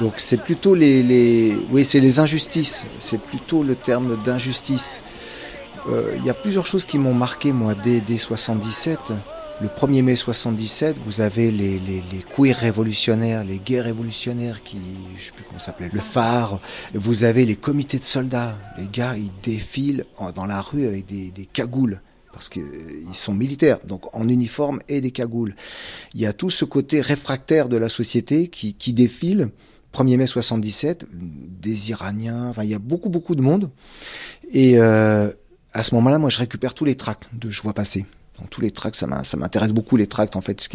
[0.00, 2.86] Donc c'est plutôt les, les, oui, c'est les injustices.
[2.98, 5.02] C'est plutôt le terme d'injustice.
[5.88, 9.12] Euh, il y a plusieurs choses qui m'ont marqué moi dès, dès 77.
[9.60, 14.78] Le 1er mai 77, vous avez les, les, les queers révolutionnaires, les gays révolutionnaires qui,
[15.18, 16.60] je sais plus comment s'appelait, le phare.
[16.94, 18.56] Vous avez les comités de soldats.
[18.78, 22.00] Les gars, ils défilent dans la rue avec des, des cagoules
[22.32, 22.64] parce qu'ils
[23.12, 25.54] sont militaires, donc en uniforme et des cagoules.
[26.14, 29.50] Il y a tout ce côté réfractaire de la société qui, qui défile
[29.94, 33.70] 1er mai 77, des Iraniens, enfin il y a beaucoup beaucoup de monde.
[34.52, 35.30] Et euh,
[35.72, 38.06] à ce moment-là, moi je récupère tous les tracts de Je vois passer.
[38.38, 40.66] Donc, tous les tracts, ça m'intéresse beaucoup les tracts en fait.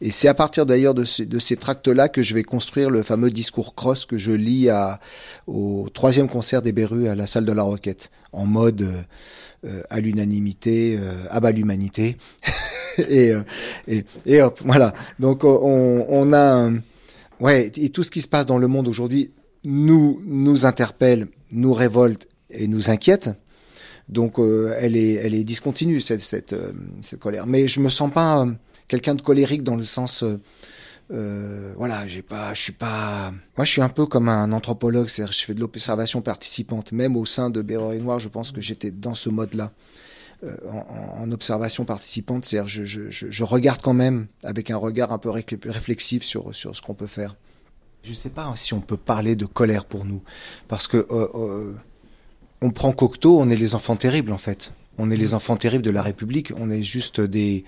[0.00, 3.74] Et c'est à partir d'ailleurs de ces, tracts-là que je vais construire le fameux discours
[3.74, 4.68] cross que je lis
[5.48, 8.88] au troisième concert des Berrues à la salle de la Roquette, en mode
[9.66, 12.16] euh, à l'unanimité, euh, à bas l'humanité.
[12.98, 14.94] et, euh, hop, voilà.
[15.18, 16.70] Donc on, a...
[17.40, 19.32] Ouais, et tout ce qui se passe dans le monde aujourd'hui
[19.64, 23.30] nous nous interpelle, nous révolte et nous inquiète.
[24.08, 27.46] Donc euh, elle est elle est discontinue cette cette, euh, cette colère.
[27.46, 28.52] Mais je me sens pas euh,
[28.88, 30.24] quelqu'un de colérique dans le sens
[31.76, 35.32] voilà, j'ai pas, je suis pas, moi je suis un peu comme un anthropologue, c'est-à-dire
[35.32, 38.60] je fais de l'observation participante, même au sein de Béroir et Noir, je pense que
[38.60, 39.72] j'étais dans ce mode-là.
[40.42, 44.78] Euh, en, en, observation participante, c'est-à-dire je, je, je, je, regarde quand même avec un
[44.78, 47.36] regard un peu réflexif sur, sur ce qu'on peut faire.
[48.04, 50.22] Je ne sais pas si on peut parler de colère pour nous,
[50.66, 51.74] parce que euh, euh,
[52.62, 54.72] on prend Cocteau, on est les enfants terribles en fait.
[54.96, 57.64] On est les enfants terribles de la République, on est juste des,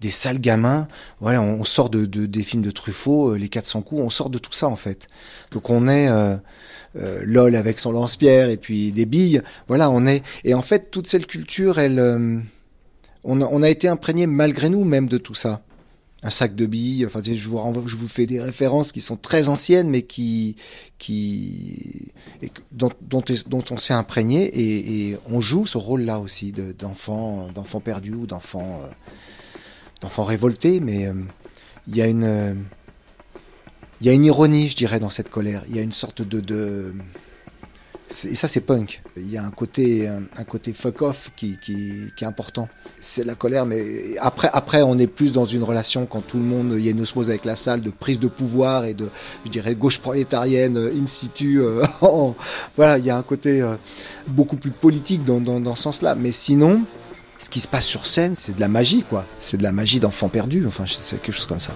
[0.00, 0.88] des sales gamins.
[1.20, 4.38] Voilà, on, sort de, de, des films de Truffaut, les 400 coups, on sort de
[4.38, 5.08] tout ça en fait.
[5.52, 6.36] Donc on est euh,
[6.96, 9.42] euh, LOL avec son lance-pierre et puis des billes.
[9.68, 10.22] Voilà, on est.
[10.44, 12.38] Et en fait, toute cette culture, elle, euh,
[13.24, 15.62] on, a, été imprégné malgré nous même de tout ça.
[16.22, 17.04] Un sac de billes.
[17.04, 20.56] Enfin, je vous je vous fais des références qui sont très anciennes, mais qui,
[20.98, 27.80] qui, et dont, dont, on s'est imprégné et, on joue ce rôle-là aussi d'enfants, d'enfants
[27.80, 28.88] perdus ou d'enfants, euh,
[30.00, 30.80] d'enfants révoltés.
[30.80, 31.14] Mais euh,
[31.88, 32.64] il y a une
[34.00, 35.62] il y a une ironie, je dirais, dans cette colère.
[35.68, 36.92] Il y a une sorte de,
[38.24, 39.02] et ça c'est punk.
[39.16, 42.68] Il y a un côté, un, côté fuck off qui, qui, qui est important.
[43.00, 46.44] C'est la colère, mais après, après on est plus dans une relation quand tout le
[46.44, 49.08] monde, y a une osmose avec la salle de prise de pouvoir et de,
[49.44, 51.60] je dirais, gauche prolétarienne in situ.
[51.60, 51.84] Euh,
[52.76, 53.74] voilà, il y a un côté euh,
[54.28, 56.14] beaucoup plus politique dans, dans, dans ce sens-là.
[56.14, 56.82] Mais sinon,
[57.38, 59.26] ce qui se passe sur scène, c'est de la magie, quoi.
[59.38, 60.64] C'est de la magie d'enfant perdu.
[60.66, 61.74] Enfin, c'est quelque chose comme ça.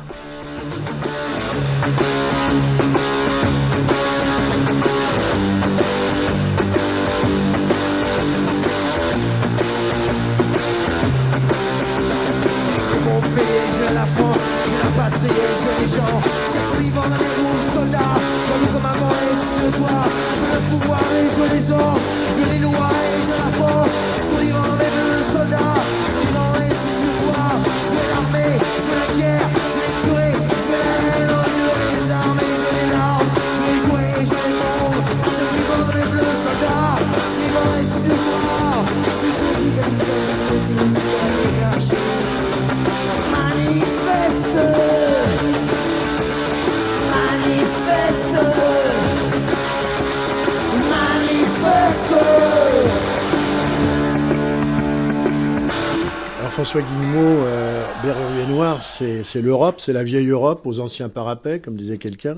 [56.60, 61.74] François Guillemot, euh, Berrurier Noir, c'est l'Europe, c'est la vieille Europe aux anciens parapets, comme
[61.74, 62.36] disait quelqu'un.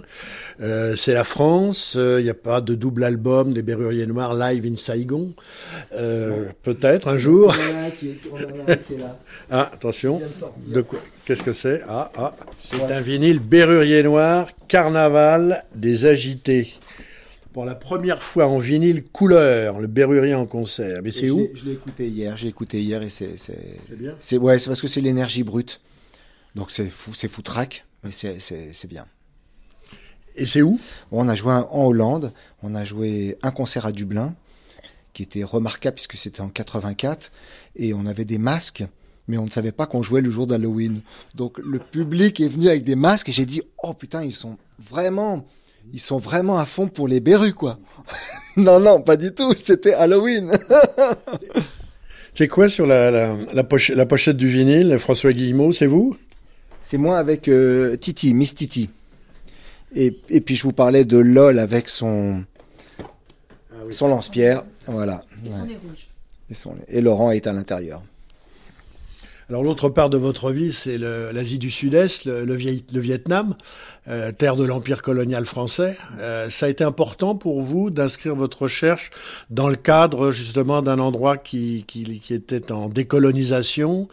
[0.60, 1.94] Euh, c'est la France.
[1.96, 5.32] Il euh, n'y a pas de double album des Berruriers Noirs live in Saigon.
[5.92, 7.52] Euh, peut-être un jour.
[9.50, 10.22] ah, attention.
[10.68, 11.00] De quoi?
[11.24, 11.82] Qu'est-ce que c'est?
[11.88, 16.74] Ah, ah, c'est un vinyle Berrurier Noir, Carnaval des agités
[17.52, 21.00] pour la première fois en vinyle couleur, le Berrurier en concert.
[21.02, 24.16] Mais c'est où Je l'ai écouté hier, j'ai écouté hier et c'est c'est bien.
[24.20, 25.80] C'est ouais, c'est parce que c'est l'énergie brute.
[26.54, 29.06] Donc c'est fou, c'est foutraque, mais c'est bien.
[30.34, 30.80] Et c'est où?
[31.10, 32.32] On a joué en Hollande,
[32.62, 34.34] on a joué un concert à Dublin
[35.12, 37.30] qui était remarquable puisque c'était en 84
[37.76, 38.84] et on avait des masques
[39.28, 41.00] mais on ne savait pas qu'on jouait le jour d'Halloween.
[41.34, 44.56] Donc le public est venu avec des masques et j'ai dit oh putain, ils sont
[44.78, 45.46] vraiment
[45.92, 47.78] ils sont vraiment à fond pour les berrues, quoi.
[48.56, 49.54] non, non, pas du tout.
[49.56, 50.52] C'était Halloween.
[52.34, 53.64] c'est quoi sur la, la,
[54.06, 56.16] pochette du vinyle, François Guillemot C'est vous?
[56.80, 58.90] C'est moi avec euh, Titi, Miss Titi.
[59.94, 62.44] Et, et, puis je vous parlais de LOL avec son,
[63.70, 64.62] ah son lance-pierre.
[64.86, 65.22] Voilà.
[66.48, 68.02] Et, son, et Laurent est à l'intérieur.
[69.52, 73.54] Alors l'autre part de votre vie, c'est l'Asie du Sud-Est, le, Vietnam,
[74.08, 75.98] euh, terre de l'empire colonial français.
[76.20, 79.10] Euh, ça a été important pour vous d'inscrire votre recherche
[79.50, 81.84] dans le cadre justement d'un endroit qui,
[82.30, 84.08] était en décolonisation,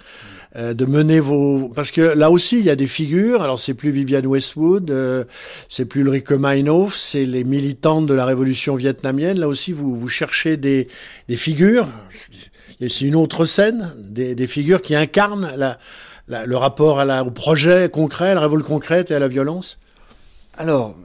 [0.57, 1.69] euh, de mener vos...
[1.69, 3.41] Parce que là aussi, il y a des figures.
[3.41, 4.93] Alors c'est plus Viviane Westwood,
[5.69, 9.39] c'est plus Ulrike Meinhof, c'est les militantes de la révolution vietnamienne.
[9.39, 10.89] Là aussi, vous, vous cherchez des,
[11.29, 11.87] des figures
[12.87, 15.51] c'est une autre scène, des, figures qui incarnent
[16.27, 19.77] le rapport à au projet concret, la révolte concrète et à la violence
[20.57, 20.95] Alors,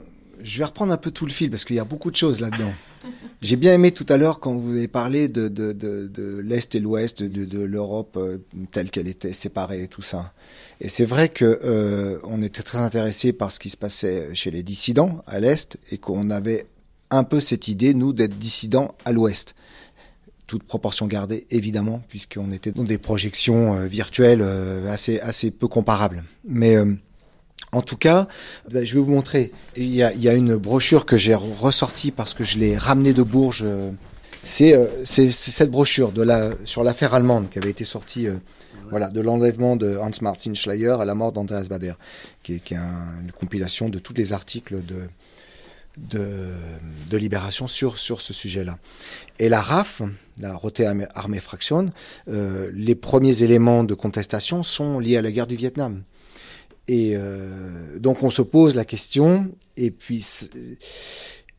[0.41, 2.39] je vais reprendre un peu tout le fil parce qu'il y a beaucoup de choses
[2.39, 2.71] là-dedans.
[3.41, 7.59] J'ai bien aimé tout à l'heure quand vous avez parlé de, l'Est et l'Ouest, de,
[7.59, 8.37] l'Europe euh,
[8.71, 10.33] telle qu'elle était séparée et tout ça.
[10.81, 14.63] Et c'est vrai que euh, était très intéressé par ce qui se passait chez les
[14.63, 16.65] dissidents à l'Est et qu'on avait
[17.11, 19.55] un peu cette idée, nous, d'être dissidents à l'Ouest
[20.47, 25.67] toute proportion gardée évidemment, puisqu'on était dans des projections euh, virtuelles euh, assez, assez peu
[25.67, 26.23] comparables.
[26.47, 26.93] Mais euh,
[27.71, 28.27] en tout cas,
[28.71, 29.51] ben, je vais vous montrer.
[29.75, 33.65] Il y a, une brochure que j'ai ressortie parce que je l'ai ramenée de Bourges.
[34.43, 38.27] C'est cette brochure de sur l'affaire allemande qui avait été sortie
[38.91, 41.93] voilà, de l'enlèvement de Hans Martin Schleyer à la mort d'Andreas Bader,
[42.43, 45.09] qui est une compilation de tous les articles de,
[45.97, 48.77] de, libération sur, sur ce sujet-là.
[49.39, 50.01] Et la RAF,
[50.39, 50.81] la Rote
[51.13, 51.87] Armée Fraction,
[52.27, 56.03] euh, les premiers éléments de contestation sont liés à la guerre du Vietnam.
[56.87, 60.23] Et euh, donc on se pose la question, et puis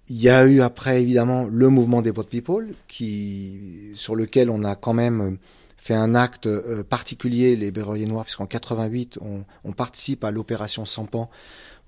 [0.08, 4.62] il y a eu après évidemment le mouvement des Boat People, qui, sur lequel on
[4.62, 5.38] a quand même
[5.76, 10.84] fait un acte euh, particulier, les Berruriers Noirs, puisqu'en 88 on, on participe à l'opération
[10.84, 11.28] Sampan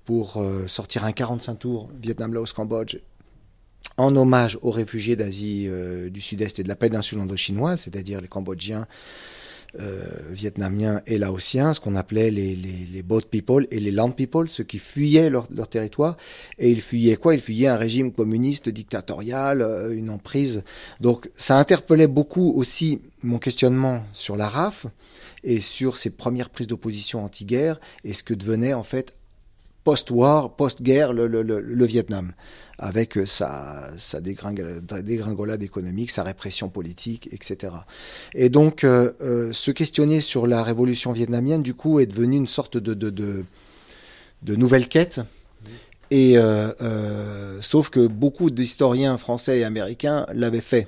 [0.09, 2.97] pour euh, sortir un 45 tours Vietnam, Laos, Cambodge
[3.95, 8.27] en hommage aux réfugiés d'Asie euh, du Sud-Est et de la péninsule indo-chinoise, c'est-à-dire les
[8.27, 8.87] Cambodgiens,
[9.79, 14.63] euh, Vietnamiens et Laotiens, ce qu'on appelait les, boat people et les land people, ceux
[14.63, 16.17] qui fuyaient leur, territoire.
[16.57, 17.35] Et ils fuyaient quoi?
[17.35, 20.63] Ils fuyaient un régime communiste dictatorial, une emprise.
[20.99, 24.87] Donc ça interpellait beaucoup aussi mon questionnement sur la RAF
[25.43, 29.15] et sur ses premières prises d'opposition anti-guerre et ce que devenait en fait
[29.83, 32.33] post-war, post-guerre, le, Vietnam,
[32.77, 37.73] avec euh, sa, dégringolade économique, sa répression politique, etc.
[38.33, 42.47] Et donc, euh, euh, se questionner sur la révolution vietnamienne, du coup, est devenu une
[42.47, 43.45] sorte de,
[44.43, 45.21] nouvelle quête.
[46.11, 46.37] Et
[47.61, 50.87] sauf que beaucoup d'historiens français et américains l'avaient fait.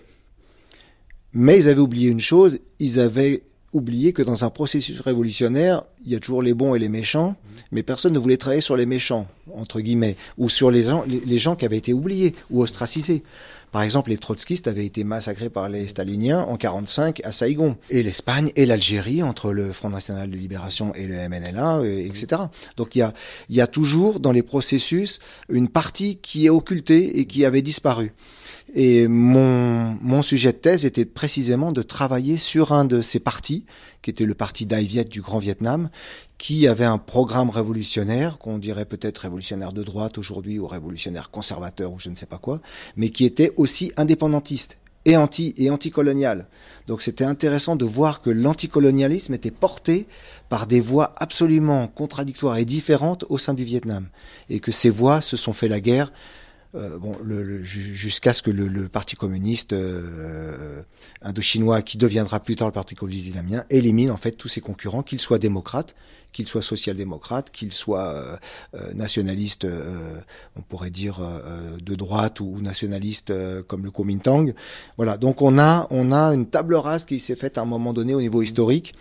[1.33, 6.11] Mais ils avaient oublié une chose, ils avaient oublier que dans un processus révolutionnaire, il
[6.11, 7.35] y a toujours les bons et les méchants,
[7.71, 11.37] mais personne ne voulait travailler sur les méchants, entre guillemets, ou sur les gens, les
[11.37, 13.23] gens qui avaient été oubliés ou ostracisés.
[13.71, 17.77] Par exemple, les trotskistes avaient été massacrés par les staliniens en 45 à Saïgon.
[17.89, 22.43] Et l'Espagne et l'Algérie, entre le Front National de Libération et le MNLA, etc.
[22.75, 23.13] Donc il y a,
[23.49, 27.61] il y a toujours dans les processus une partie qui est occultée et qui avait
[27.61, 28.11] disparu.
[28.73, 33.65] Et mon, mon sujet de thèse était précisément de travailler sur un de ces partis,
[34.01, 35.89] qui était le parti Dai du Grand Vietnam,
[36.37, 41.91] qui avait un programme révolutionnaire, qu'on dirait peut-être révolutionnaire de droite aujourd'hui, ou révolutionnaire conservateur,
[41.91, 42.61] ou je ne sais pas quoi,
[42.95, 46.47] mais qui était aussi indépendantiste et anti et anticolonial.
[46.87, 50.07] Donc c'était intéressant de voir que l'anticolonialisme était porté
[50.47, 54.07] par des voix absolument contradictoires et différentes au sein du Vietnam,
[54.49, 56.13] et que ces voix se sont fait la guerre
[56.73, 60.81] euh, bon, le, jusqu'à ce que le, le Parti communiste euh,
[61.21, 65.03] indochinois, qui deviendra plus tard le Parti communiste vietnamien, élimine en fait tous ses concurrents,
[65.03, 65.95] qu'ils soient démocrates,
[66.31, 68.37] qu'ils soient social-démocrates, qu'ils soient euh,
[68.75, 70.19] euh nationalistes, euh,
[70.55, 71.19] on pourrait dire
[71.81, 73.33] de droite ou, nationalistes
[73.67, 74.53] comme le Kuomintang.
[74.97, 77.93] Voilà, donc on a on a une table rase qui s'est faite à un moment
[77.93, 78.93] donné au niveau historique.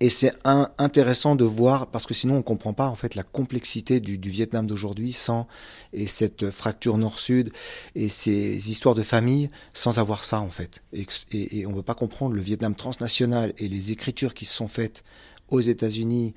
[0.00, 3.22] Et c'est intéressant de voir, parce que sinon on ne comprend pas en fait la
[3.22, 5.46] complexité du, du Vietnam d'aujourd'hui sans
[5.94, 7.50] et cette fracture nord-sud
[7.94, 10.82] et ces histoires de famille sans avoir ça en fait.
[10.92, 14.44] Et, et, et on ne veut pas comprendre le Vietnam transnational et les écritures qui
[14.44, 15.02] se sont faites
[15.48, 16.34] aux États-Unis,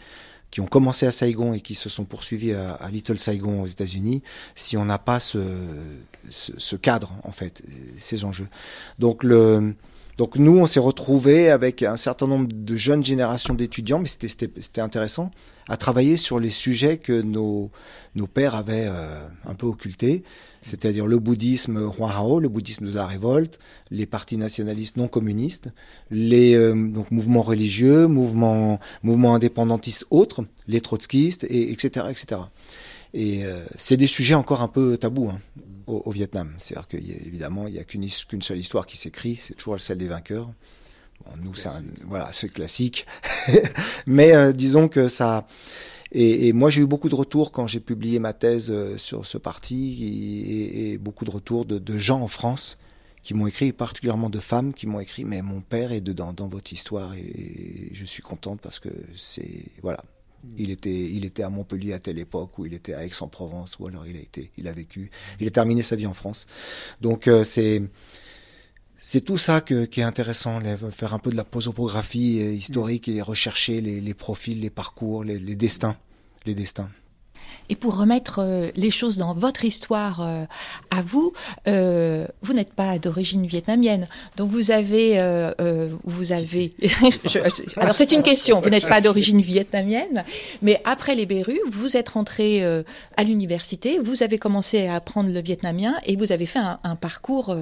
[0.52, 3.68] qui ont commencé à Saigon et qui se sont poursuivis à, à Little Saigon aux
[3.68, 4.24] États-Unis,
[4.56, 5.40] si on n'a pas ce,
[6.30, 7.62] ce, ce, cadre en fait,
[7.98, 8.48] ces enjeux.
[9.00, 9.76] Donc le
[10.20, 14.82] donc nous, on s'est retrouvés avec un certain nombre de jeunes générations d'étudiants, mais c'était
[14.82, 15.32] intéressant,
[15.70, 17.72] à travailler sur les sujets que nos,
[18.16, 20.24] nos pères avaient euh, un peu occultés,
[20.62, 22.12] c'est-à-dire le bouddhisme Hua
[22.42, 23.60] le bouddhisme de la révolte,
[23.92, 25.70] les partis nationalistes non communistes,
[26.12, 32.42] les euh, donc mouvements religieux, mouvements, mouvements indépendantistes autres, les trotskistes, et, etc., etc.
[33.14, 35.30] Et euh, c'est des sujets encore un peu tabous.
[35.30, 35.40] Hein
[35.90, 36.54] au, Vietnam.
[36.58, 40.50] C'est-à-dire qu'évidemment, il n'y a qu'une seule histoire qui s'écrit, c'est toujours celle des vainqueurs.
[41.26, 41.70] Bon, nous, c'est
[42.06, 43.06] voilà, c'est classique.
[44.08, 45.48] Mais euh, disons que ça.
[46.12, 49.26] Et, et moi, j'ai eu beaucoup de retours quand j'ai publié ma thèse euh, sur
[49.26, 52.78] ce parti, et, et beaucoup de retours de, de, gens en France
[53.22, 56.48] qui m'ont écrit, particulièrement de femmes qui m'ont écrit, mais mon père est dedans dans
[56.48, 60.04] votre histoire, et, je suis contente parce que c'est voilà,
[60.58, 63.88] il était, il était à Montpellier à telle époque, ou il était à Aix-en-Provence, ou
[63.88, 66.46] alors il a été, il a vécu, il a terminé sa vie en France.
[67.02, 67.84] Donc euh, c'est
[69.02, 70.60] c'est tout ça qui est intéressant,
[70.92, 75.56] faire un peu de la posopographie euh, historique et rechercher les, profils, les parcours, les
[75.56, 75.96] destins,
[76.46, 76.90] les destins.
[77.70, 80.46] Et pour remettre euh, les choses dans votre histoire euh,
[80.90, 81.34] à vous,
[81.68, 84.08] euh, vous n'êtes pas d'origine vietnamienne.
[84.38, 86.74] Donc vous avez, euh, vous avez.
[86.82, 87.40] Je,
[87.80, 88.60] alors c'est une question.
[88.60, 90.24] Vous n'êtes pas d'origine vietnamienne,
[90.62, 92.64] mais après les Bérus, vous êtes rentré
[93.16, 96.96] à l'université, vous avez commencé à apprendre le vietnamien et vous avez fait un, un
[96.96, 97.56] parcours,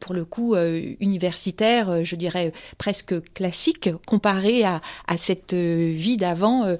[0.00, 0.56] pour le coup,
[1.00, 6.76] universitaire, je dirais presque classique, comparé à, à cette vie d'avant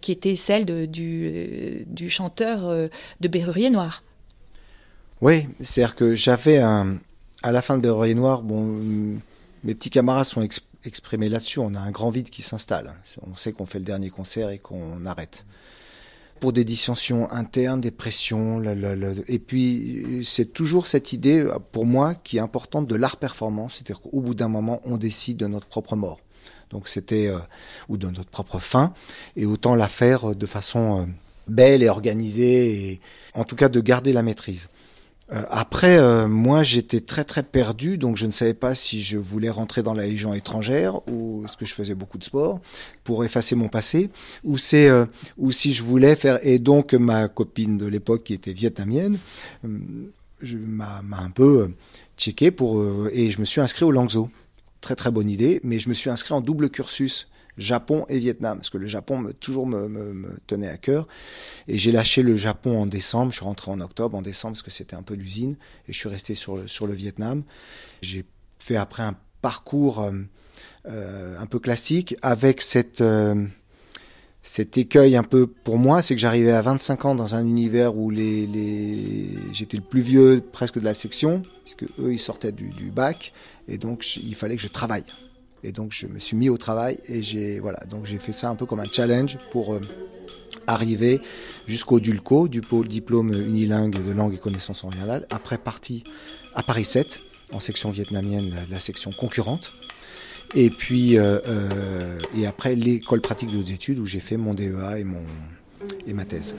[0.00, 2.88] qui était celle de, du, du chanteur euh,
[3.20, 4.02] de Berrurier Noir.
[5.20, 6.98] Oui, c'est-à-dire que j'avais un.
[7.42, 8.62] À la fin de Berrurier Noir, bon,
[9.64, 10.46] mes petits camarades sont
[10.84, 11.58] exprimés là-dessus.
[11.58, 12.92] On a un grand vide qui s'installe.
[13.30, 15.44] On sait qu'on fait le dernier concert et qu'on arrête.
[16.40, 18.62] Pour des dissensions internes, des pressions,
[19.28, 24.00] et puis c'est toujours cette idée, pour moi, qui est importante de l'art performance, c'est-à-dire
[24.00, 26.18] qu'au bout d'un moment, on décide de notre propre mort.
[26.70, 27.38] Donc c'était euh,
[27.88, 28.92] ou de notre propre fin,
[29.36, 31.04] et autant la faire de façon euh,
[31.48, 33.00] belle et organisée,
[33.34, 34.68] en tout cas de garder la maîtrise.
[35.32, 39.16] Euh, après, euh, moi, j'étais très très perdu, donc je ne savais pas si je
[39.16, 42.60] voulais rentrer dans la Légion étrangère ou ce que je faisais beaucoup de sport
[43.04, 44.10] pour effacer mon passé,
[44.44, 45.06] ou c'est euh,
[45.38, 46.38] ou si je voulais faire.
[46.42, 49.18] Et donc ma copine de l'époque qui était vietnamienne,
[49.62, 51.70] m'a un peu
[52.18, 54.28] checké pour et je me suis inscrit au Langzhou.
[54.82, 57.28] Très très bonne idée, mais je me suis inscrit en double cursus
[57.58, 61.06] Japon et Vietnam, parce que le Japon me, toujours me, tenait à cœur.
[61.68, 64.62] Et j'ai lâché le Japon en décembre, je suis rentré en octobre, en décembre, parce
[64.62, 65.56] que c'était un peu l'usine,
[65.88, 67.42] et je suis resté sur, sur le Vietnam.
[68.02, 68.24] J'ai
[68.58, 70.12] fait après un parcours euh,
[70.86, 73.00] euh, un peu classique, avec cette...
[73.00, 73.46] Euh,
[74.46, 77.96] cet écueil un peu pour moi, c'est que j'arrivais à 25 ans dans un univers
[77.96, 79.30] où les, les...
[79.52, 83.32] j'étais le plus vieux presque de la section, puisque eux ils sortaient du bac,
[83.68, 85.06] et donc il fallait que je travaille.
[85.64, 88.50] Et donc je me suis mis au travail et j'ai voilà, donc j'ai fait ça
[88.50, 89.80] un peu comme un challenge pour euh,
[90.66, 91.22] arriver
[91.66, 96.04] jusqu'au DULCO, du pôle diplôme unilingue de langue et connaissances orientales, après parti
[96.54, 97.18] à Paris 7,
[97.52, 99.72] en section vietnamienne, la, section concurrente.
[100.54, 104.98] Et puis, euh, euh, et après l'école pratique de études où j'ai fait mon DEA
[104.98, 105.22] et, mon,
[106.06, 106.54] et ma thèse.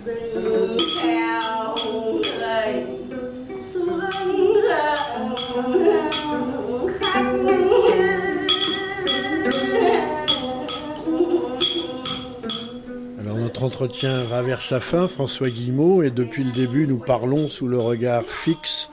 [13.55, 17.69] Notre entretien va vers sa fin, François Guillemot, et depuis le début, nous parlons sous
[17.69, 18.89] le regard fixe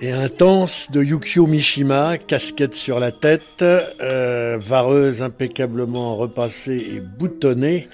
[0.00, 7.90] et intense de Yukio Mishima, casquette sur la tête, euh, vareuse impeccablement repassée et boutonnée.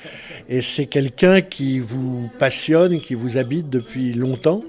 [0.48, 4.62] Et c'est quelqu'un qui vous passionne, qui vous habite depuis longtemps.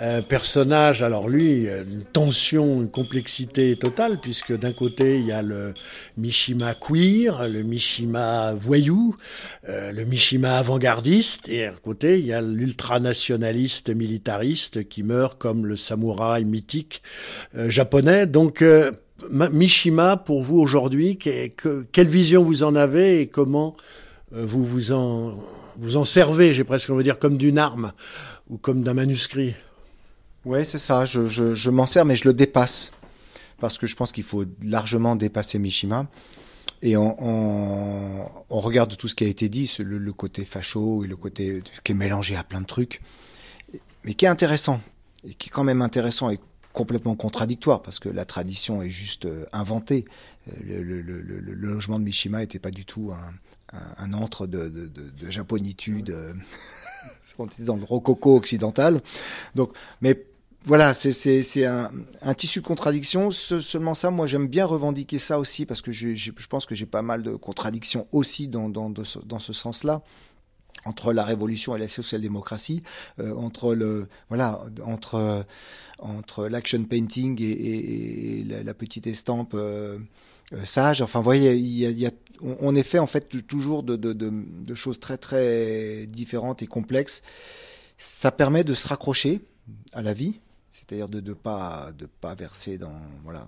[0.00, 5.42] Euh, personnage, alors lui, une tension, une complexité totale, puisque d'un côté, il y a
[5.42, 5.74] le
[6.16, 9.14] Mishima queer, le Mishima voyou,
[9.68, 15.66] euh, le Mishima avant-gardiste, et à côté, il y a l'ultranationaliste militariste qui meurt comme
[15.66, 17.02] le samouraï mythique
[17.54, 18.26] euh, japonais.
[18.26, 18.64] Donc,
[19.30, 23.76] Mishima, pour vous aujourd'hui, quelle vision vous en avez et comment
[24.32, 25.34] vous vous en,
[25.76, 27.92] vous en servez, j'ai presque envie de dire, comme d'une arme
[28.48, 29.54] ou comme d'un manuscrit?
[30.44, 31.04] Ouais, c'est ça.
[31.04, 32.92] Je, je, m'en sers, mais je le dépasse.
[33.58, 36.06] Parce que je pense qu'il faut largement dépasser Mishima.
[36.82, 41.62] Et on, regarde tout ce qui a été dit, le, côté facho et le côté
[41.84, 43.02] qui est mélangé à plein de trucs,
[44.04, 44.80] mais qui est intéressant.
[45.28, 46.40] Et qui est quand même intéressant et
[46.72, 50.06] complètement contradictoire, parce que la tradition est juste euh, inventée.
[50.48, 51.02] Euh, le,
[51.52, 56.10] logement de Mishima n'était pas du tout un, un, antre de, de, de, de japonitude.
[56.10, 56.32] Euh,
[57.38, 59.02] on était dans le rococo occidental.
[59.54, 60.24] Donc, mais
[60.64, 61.90] voilà, c'est un,
[62.36, 63.30] tissu de contradictions.
[63.30, 67.02] seulement ça, moi, j'aime bien revendiquer ça aussi parce que je, pense que j'ai pas
[67.02, 70.02] mal de contradictions aussi dans, ce sens-là
[70.86, 72.82] entre la révolution et la social-démocratie,
[73.18, 75.44] euh, entre le voilà, entre
[75.98, 79.98] entre l'action painting et, la, petite estampe euh,
[80.54, 81.02] euh, sage.
[81.02, 85.00] Enfin, vous voyez, il y a, on, est fait en fait toujours de, de choses
[85.00, 87.20] très très différentes et complexes.
[87.98, 89.42] Ça permet de se raccrocher
[89.92, 90.40] à la vie,
[90.90, 93.00] c'est-à-dire de ne pas, de pas verser dans.
[93.22, 93.46] Voilà.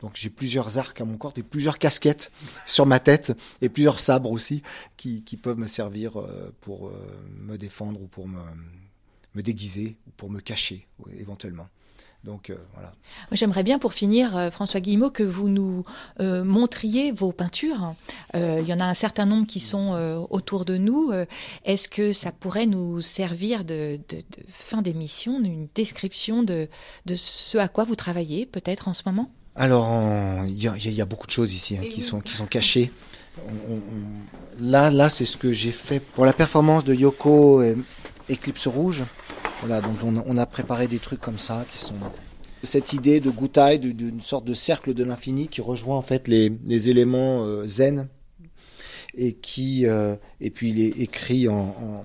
[0.00, 2.32] Donc j'ai plusieurs arcs à mon corps et plusieurs casquettes
[2.66, 4.64] sur ma tête et plusieurs sabres aussi
[4.96, 6.92] qui, peuvent me servir euh, pour euh,
[7.38, 8.40] me défendre ou pour me,
[9.36, 10.88] me déguiser ou pour me cacher
[11.20, 11.68] éventuellement.
[12.24, 12.92] Donc euh, voilà.
[13.32, 15.84] J'aimerais bien pour finir, euh, François Guillemot, que vous nous
[16.20, 17.94] euh, montriez vos peintures.
[18.36, 21.12] Euh, il y en a un certain nombre qui sont autour de nous.
[21.64, 26.68] Est-ce que ça pourrait nous servir de, de, de fin d'émission, d'une description de,
[27.06, 29.30] de ce à quoi vous travaillez peut-être en ce moment?
[29.54, 29.86] Alors,
[30.46, 32.90] il y, y, a beaucoup de choses ici hein, qui, sont, qui sont cachées.
[33.68, 33.80] On, on,
[34.60, 37.76] là, là c'est ce que j'ai fait pour la performance de Yoko et
[38.30, 39.04] Eclipse Rouge.
[39.64, 41.94] Voilà, donc on, a préparé des trucs comme ça qui sont
[42.64, 46.52] cette idée de Gutai, d'une sorte de cercle de l'infini qui rejoint en fait les,
[46.66, 48.08] les éléments euh, zen
[49.14, 52.04] et qui euh, et puis il est écrit en,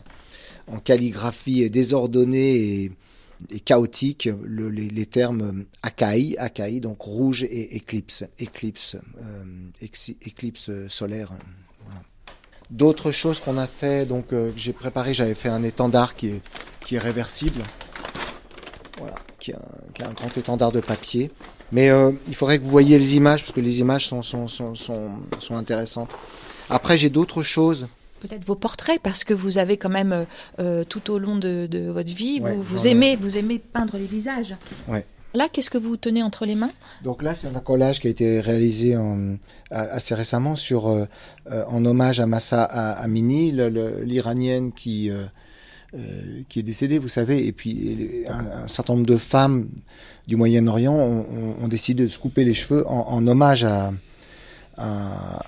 [0.68, 2.91] en, calligraphie désordonnée
[3.51, 8.95] et, chaotique le, les, termes Akai, Akai donc rouge et éclipse, éclipse,
[10.70, 11.32] euh, solaire.
[12.70, 16.41] D'autres choses qu'on a fait, donc euh, j'ai préparé, j'avais fait un étendard qui est
[16.88, 17.61] qui est réversible.
[18.97, 21.31] Voilà, qui est un, qui est un grand étendard de papier.
[21.73, 24.47] Mais euh, il faudrait que vous voyiez les images, parce que les images sont, sont,
[24.47, 25.09] sont, sont,
[25.39, 26.09] sont intéressantes.
[26.69, 27.89] Après, j'ai d'autres choses.
[28.21, 30.25] Peut-être vos portraits, parce que vous avez quand même,
[30.59, 33.97] euh, tout au long de, de votre vie, ouais, vous, vous aimez, vous aimez peindre
[33.97, 34.55] les visages.
[34.88, 35.05] Ouais.
[35.33, 36.71] Là, qu'est-ce que vous tenez entre les mains?
[37.03, 39.35] Donc là, c'est un collage qui a été réalisé en,
[39.69, 41.05] assez récemment sur, euh,
[41.67, 45.11] en hommage à Massa Amini, l'iranienne qui...
[45.93, 49.69] Euh, qui est décédé, vous savez, et puis un, certain nombre de femmes
[50.27, 53.93] du Moyen-Orient ont, décidé de se couper les cheveux en, hommage à,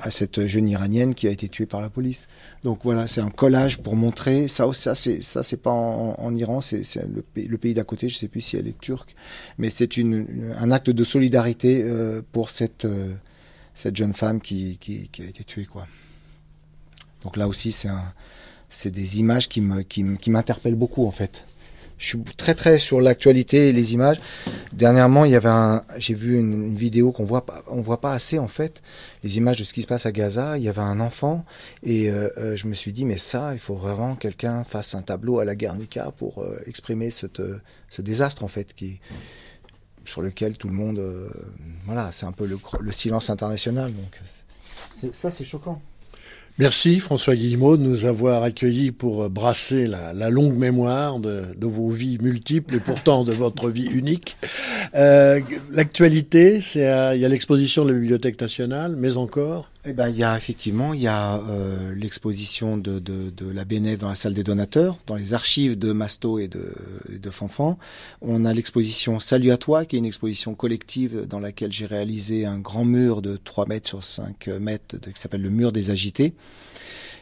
[0.10, 2.30] cette jeune iranienne qui a été tuée par la police.
[2.64, 4.72] Donc voilà, c'est un collage pour montrer ça.
[4.72, 6.86] Ça, c'est ça, c'est pas en, Iran, c'est
[7.36, 8.08] le, pays d'à côté.
[8.08, 9.16] Je sais plus si elle est turque,
[9.58, 13.14] mais c'est un acte de solidarité euh, pour cette euh,
[13.76, 14.80] cette jeune femme qui,
[15.20, 15.68] a été tuée.
[17.24, 18.14] Donc là aussi, c'est un
[18.70, 21.46] c'est des images qui m'interpellent beaucoup en fait.
[22.00, 24.18] Je suis très très sur l'actualité et les images.
[24.72, 28.40] Dernièrement, il y avait j'ai vu une, vidéo qu'on voit pas, on voit pas assez
[28.40, 28.82] en fait,
[29.24, 30.58] les images de ce qui se passe à Gaza.
[30.58, 31.44] Il y avait un enfant
[31.84, 35.02] et euh, euh, je me suis dit mais ça, il faut vraiment quelqu'un fasse un
[35.02, 37.42] tableau à la Guernica pour euh, exprimer cette,
[37.90, 39.02] ce désastre en fait qui
[40.06, 41.04] sur lequel tout le monde,
[41.86, 43.94] voilà, c'est un peu le, le silence international.
[43.94, 44.20] Donc
[45.14, 45.80] ça, c'est choquant.
[46.60, 51.88] Merci François Guillemot de nous avoir accueillis pour brasser la, longue mémoire de, de, vos
[51.88, 54.36] vies multiples et pourtant de votre vie unique.
[54.94, 55.40] Euh,
[55.72, 56.82] L'actualité, c'est
[57.16, 60.36] il y a l'exposition de la Bibliothèque nationale, mais encore eh ben, il y a
[60.36, 64.44] effectivement il y a euh, l'exposition de, de, de, la BNF dans la salle des
[64.44, 66.74] donateurs, dans les archives de Masto et de,
[67.10, 67.78] de Fanfan.
[68.22, 72.46] On a l'exposition Salut à toi, qui est une exposition collective dans laquelle j'ai réalisé
[72.46, 75.92] un grand mur de 3 mètres sur 5 mètres de, qui s'appelle le mur des
[75.92, 76.34] agités.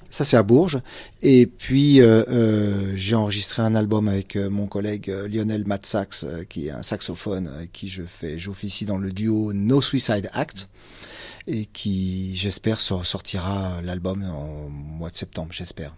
[0.09, 0.79] Ça, c'est à Bourges.
[1.21, 6.23] Et puis, euh, euh, j'ai enregistré un album avec euh, mon collègue euh, Lionel Matsax,
[6.23, 10.29] euh, qui est un saxophone avec qui je fais, j'officie dans le duo No Suicide
[10.33, 10.69] Act
[11.47, 15.93] et qui, j'espère, sortira l'album en mois de septembre, j'espère.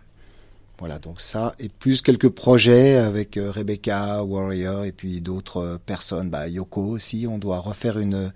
[0.80, 5.78] Voilà, donc ça, et plus quelques projets avec euh, Rebecca, Warrior, et puis d'autres euh,
[5.78, 7.28] personnes, bah, Yoko aussi.
[7.30, 8.32] On doit refaire une,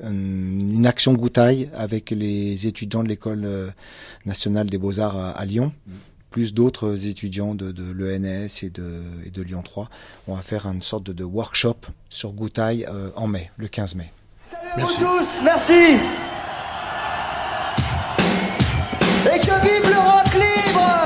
[0.00, 3.70] une, action goutaille avec les étudiants de l'école euh,
[4.24, 5.72] nationale des beaux-arts à, Lyon.
[6.30, 9.90] plus d'autres étudiants de, de l'ENS et de, et de Lyon 3.
[10.28, 12.86] On va faire une sorte de, de workshop sur Goutaille
[13.16, 14.12] en mai, le 15 mai.
[14.48, 15.96] Salut à vous tous, merci
[20.70, 21.00] libre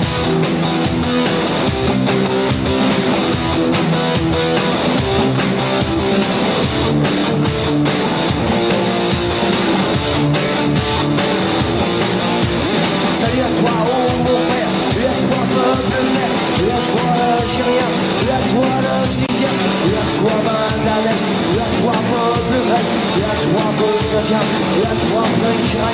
[24.24, 24.38] chrétien,
[24.82, 25.22] la toi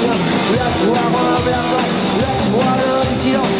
[0.01, 0.16] rien,
[0.53, 1.68] la toi Robert,
[2.18, 3.60] la toi le Zidane, la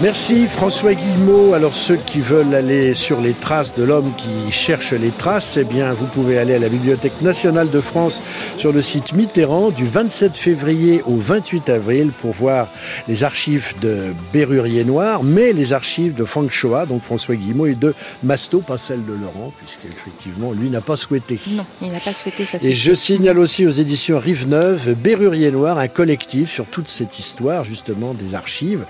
[0.00, 1.54] Merci François Guillemot.
[1.54, 5.64] Alors ceux qui veulent aller sur les traces de l'homme qui cherche les traces, eh
[5.64, 8.22] bien vous pouvez aller à la Bibliothèque nationale de France
[8.56, 12.70] sur le site Mitterrand du 27 février au 28 avril pour voir
[13.08, 17.74] les archives de Bérurier Noir, mais les archives de Frank Shoah, donc François Guillemot, et
[17.74, 17.92] de
[18.22, 21.40] Masto, pas celle de Laurent, puisqu'effectivement lui n'a pas souhaité.
[21.50, 22.58] Non, il n'a pas souhaité ça.
[22.62, 27.18] Et je signale aussi aux éditions Rive Neuve, Bérurier Noir, un collectif sur toute cette
[27.18, 28.84] histoire justement des archives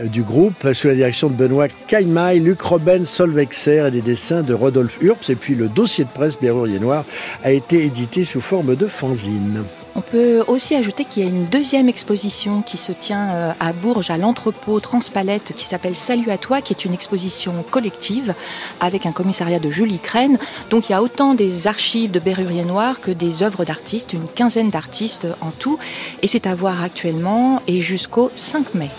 [0.00, 4.42] euh, du groupe sous la direction de Benoît Caïmaille, Luc Robben, Solvexer et des dessins
[4.42, 5.30] de Rodolphe Urps.
[5.30, 7.04] Et puis le dossier de presse Bérurier Noir
[7.44, 9.64] a été édité sous forme de fanzine.
[9.98, 13.72] On peut aussi ajouter qu'il y a une deuxième exposition qui se tient euh, à
[13.72, 18.32] Bourges, à l'entrepôt Transpalette, qui s'appelle Salut à toi, qui est une exposition collective
[18.78, 20.38] avec un commissariat de Julie Crène.
[20.70, 24.28] Donc il y a autant des archives de Bérurier Noir que des œuvres d'artistes, une
[24.28, 25.78] quinzaine d'artistes en tout.
[26.22, 28.90] Et c'est à voir actuellement et jusqu'au 5 mai.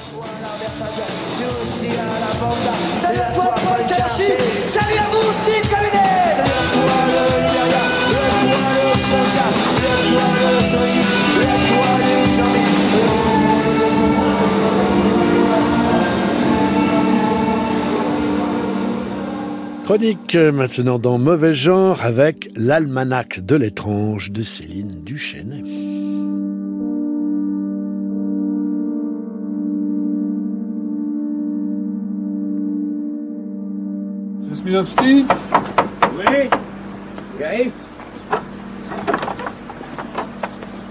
[19.90, 25.64] Chronique euh, maintenant dans Mauvais Genre avec l'Almanach de l'étrange de Céline Duchesne.
[34.54, 35.26] Smilovski?
[36.20, 36.50] Oui,
[37.40, 37.72] j'arrive.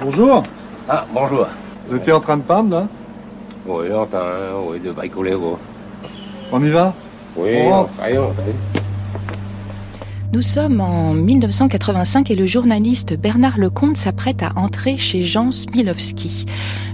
[0.03, 0.43] Bonjour.
[0.89, 1.47] Ah, bonjour.
[1.87, 2.89] Vous étiez en train de peindre, là?
[3.65, 4.27] Oui, en train
[4.69, 5.57] oui, de bricoler, gros.
[6.51, 6.93] On y va?
[7.37, 8.78] Oui, on, on, on,
[10.33, 16.45] nous sommes en 1985 et le journaliste Bernard Lecomte s'apprête à entrer chez Jean Smilowski.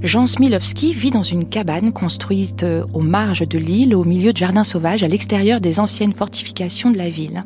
[0.03, 4.37] Jean Smilowski vit dans une cabane construite euh, aux marges de l'île, au milieu de
[4.37, 7.43] jardins sauvages, à l'extérieur des anciennes fortifications de la ville.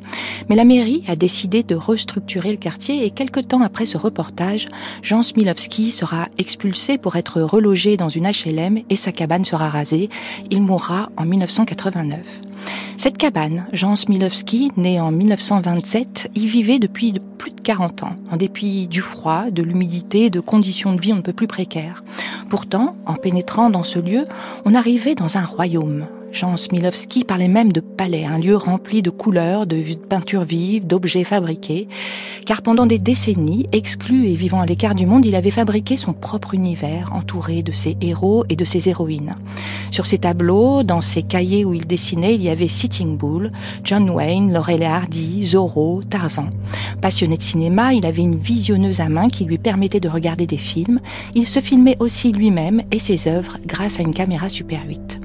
[0.48, 4.68] Mais la mairie a décidé de restructurer le quartier et quelque temps après ce reportage,
[5.02, 10.10] Jean Smilowski sera expulsé pour être relogé dans une HLM et sa cabane sera rasée.
[10.50, 12.47] Il mourra en 1989.
[12.96, 18.36] Cette cabane, Jean Smilowski, né en 1927, y vivait depuis plus de 40 ans, en
[18.36, 22.02] dépit du froid, de l'humidité, de conditions de vie on ne peut plus précaires.
[22.48, 24.24] Pourtant, en pénétrant dans ce lieu,
[24.64, 29.10] on arrivait dans un royaume, Jean Smilowski parlait même de palais, un lieu rempli de
[29.10, 31.88] couleurs, de peintures vives, d'objets fabriqués,
[32.44, 36.12] car pendant des décennies, exclu et vivant à l'écart du monde, il avait fabriqué son
[36.12, 39.36] propre univers, entouré de ses héros et de ses héroïnes.
[39.90, 43.50] Sur ses tableaux, dans ses cahiers où il dessinait, il y avait Sitting Bull,
[43.84, 46.50] John Wayne, Laurel et Hardy, Zorro, Tarzan.
[47.00, 50.58] Passionné de cinéma, il avait une visionneuse à main qui lui permettait de regarder des
[50.58, 51.00] films.
[51.34, 55.20] Il se filmait aussi lui-même et ses œuvres grâce à une caméra Super 8.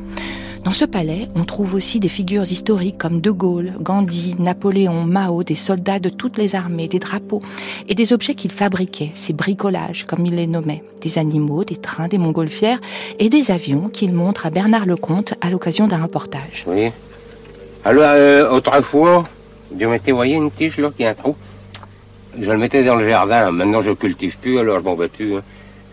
[0.64, 5.44] Dans ce palais, on trouve aussi des figures historiques comme De Gaulle, Gandhi, Napoléon, Mao,
[5.44, 7.42] des soldats de toutes les armées, des drapeaux
[7.90, 12.08] et des objets qu'il fabriquait, ces bricolages comme il les nommait, des animaux, des trains,
[12.08, 12.80] des montgolfières
[13.20, 16.64] et des avions qu'il montre à Bernard Lecomte à l'occasion d'un reportage.
[16.66, 16.92] Oui.
[17.84, 19.26] Alors, euh, autrefois,
[19.78, 21.36] je mettais, voyez, une tige là qui a un trou.
[22.40, 23.52] Je le mettais dans le jardin.
[23.52, 25.36] Maintenant, je cultive plus, alors je m'en vais plus.
[25.36, 25.42] Hein.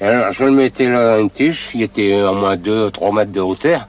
[0.01, 3.89] Alors, je le mettais là, une tige, il était au moins 2-3 mètres de hauteur.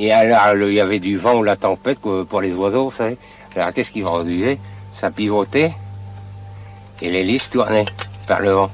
[0.00, 3.18] Et alors, il y avait du vent ou la tempête pour les oiseaux, vous savez.
[3.56, 4.58] Alors, qu'est-ce qu'ils produisaient
[4.94, 5.72] Ça pivotait.
[7.02, 7.84] Et l'hélice tournait
[8.28, 8.70] par le vent.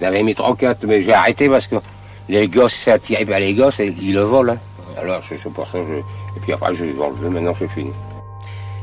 [0.00, 1.76] J'avais mis trois quatre, mais j'ai arrêté parce que
[2.28, 4.54] les gosses, ça pas les gosses et ils le volent.
[4.54, 5.00] hein.
[5.00, 5.94] Alors c'est pour ça que je...
[5.94, 7.90] Et puis après, je les ai enlevés, maintenant c'est fini.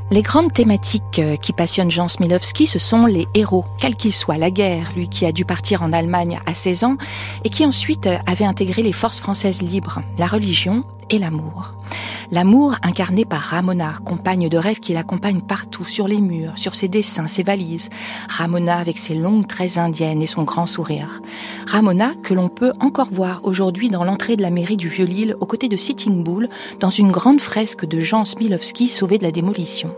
[0.10, 4.38] Les grandes thématiques euh, qui passionnent Jean Smilowski, ce sont les héros, quels qu'ils soient.
[4.38, 6.98] La guerre, lui qui a dû partir en Allemagne à 16 ans
[7.44, 11.74] et qui ensuite euh, avait intégré les forces françaises libres, la religion et l'amour.
[12.30, 16.90] L'amour incarné par Ramona, compagne de rêve qui l'accompagne partout, sur les murs, sur ses
[16.90, 17.90] dessins, ses valises.
[18.28, 21.22] Ramona avec ses longues tresses indiennes et son grand sourire.
[21.68, 25.46] Ramona que l'on peut encore voir aujourd'hui dans l'entrée de la mairie du Vieux-Lille aux
[25.46, 26.50] côtés de Sitting Bull
[26.80, 29.90] dans une grande fresque de Jean Smilowski sauvé de la démolition.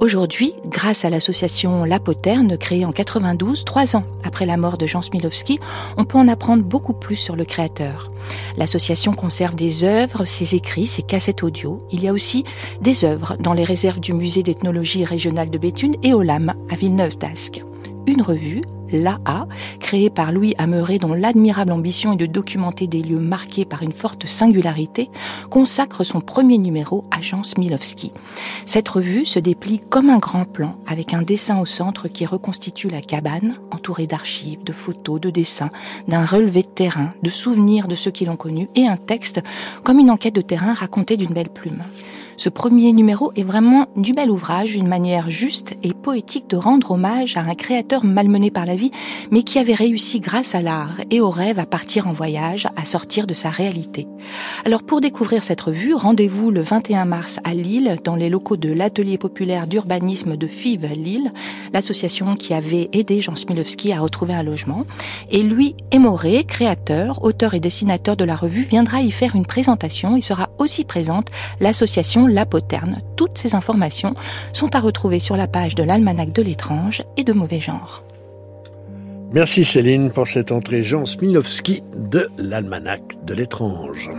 [0.00, 4.86] Aujourd'hui, grâce à l'association La Poterne, créée en 92, trois ans après la mort de
[4.86, 5.60] Jean Smilowski,
[5.98, 8.10] on peut en apprendre beaucoup plus sur le créateur.
[8.56, 11.86] L'association conserve des œuvres, ses écrits, ses cassettes audio.
[11.90, 12.44] Il y a aussi
[12.80, 16.76] des œuvres dans les réserves du musée d'ethnologie régionale de Béthune et au LAM, à
[16.76, 17.62] Villeneuve d'Ascq.
[18.06, 18.62] Une revue,
[18.92, 19.46] l'AA,
[19.78, 23.92] créée par Louis Ameret dont l'admirable ambition est de documenter des lieux marqués par une
[23.92, 25.10] forte singularité,
[25.50, 28.12] consacre son premier numéro à Jean Smilowski.
[28.66, 32.88] Cette revue se déplie comme un grand plan, avec un dessin au centre qui reconstitue
[32.88, 35.70] la cabane, entourée d'archives, de photos, de dessins,
[36.08, 39.40] d'un relevé de terrain, de souvenirs de ceux qui l'ont connu, et un texte
[39.84, 41.82] comme une enquête de terrain racontée d'une belle plume.
[42.40, 46.92] Ce premier numéro est vraiment du bel ouvrage, une manière juste et poétique de rendre
[46.92, 48.92] hommage à un créateur malmené par la vie,
[49.30, 52.86] mais qui avait réussi grâce à l'art et au rêve à partir en voyage, à
[52.86, 54.06] sortir de sa réalité.
[54.64, 58.72] Alors pour découvrir cette revue, rendez-vous le 21 mars à Lille, dans les locaux de
[58.72, 61.34] l'atelier populaire d'urbanisme de FIV Lille,
[61.74, 64.86] l'association qui avait aidé Jean Smilowski à retrouver un logement.
[65.30, 70.16] Et lui, Émoré, créateur, auteur et dessinateur de la revue, viendra y faire une présentation
[70.16, 71.28] et sera aussi présente
[71.60, 73.02] l'association La Poterne.
[73.16, 74.14] Toutes ces informations
[74.52, 78.02] sont à retrouver sur la page de l'Almanach de l'étrange et de mauvais genre.
[79.32, 84.10] Merci Céline pour cette entrée Jean Smilowski de l'Almanach de l'étrange.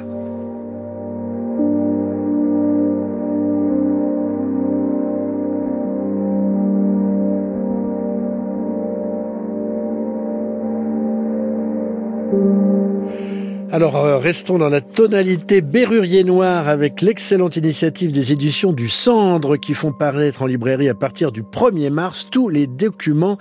[13.74, 19.56] Alors, euh, restons dans la tonalité Bérurier Noir avec l'excellente initiative des éditions du Cendre
[19.56, 23.38] qui font paraître en librairie à partir du 1er mars tous les documents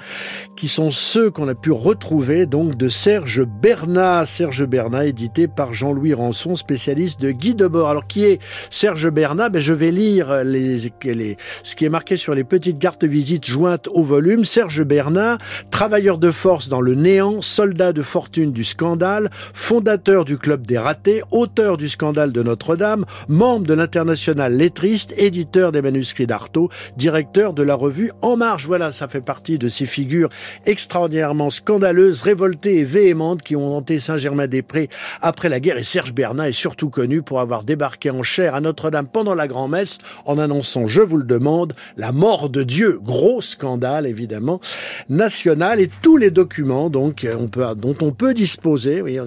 [0.56, 4.24] qui sont ceux qu'on a pu retrouver donc de Serge Bernat.
[4.24, 7.90] Serge Bernat, édité par Jean-Louis Rançon, spécialiste de Guy Debord.
[7.90, 8.38] Alors, qui est
[8.70, 9.48] Serge Bernat?
[9.48, 13.08] Ben, Je vais lire les, les, ce qui est marqué sur les petites cartes de
[13.08, 14.44] visite jointes au volume.
[14.44, 15.38] Serge Bernat,
[15.72, 20.78] travailleur de force dans le néant, soldat de fortune du scandale, fondateur du Club des
[20.78, 27.52] ratés, auteur du scandale de Notre-Dame, membre de l'international lettriste, éditeur des manuscrits d'Artaud, directeur
[27.52, 28.66] de la revue En Marche.
[28.66, 30.28] Voilà, ça fait partie de ces figures
[30.66, 34.88] extraordinairement scandaleuses, révoltées et véhémentes qui ont hanté Saint-Germain-des-Prés
[35.20, 35.78] après la guerre.
[35.78, 39.48] Et Serge Bernat est surtout connu pour avoir débarqué en chair à Notre-Dame pendant la
[39.48, 42.98] grand-messe en annonçant, je vous le demande, la mort de Dieu.
[43.02, 44.60] Gros scandale, évidemment,
[45.08, 45.80] national.
[45.80, 49.18] Et tous les documents donc, on peut, dont on peut disposer, oui,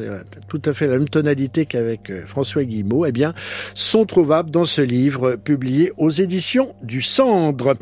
[0.48, 3.34] tout à fait la même tonalité qu'avec euh, François Guillemot, eh bien,
[3.76, 7.74] sont trouvables dans ce livre publié aux éditions du Cendre.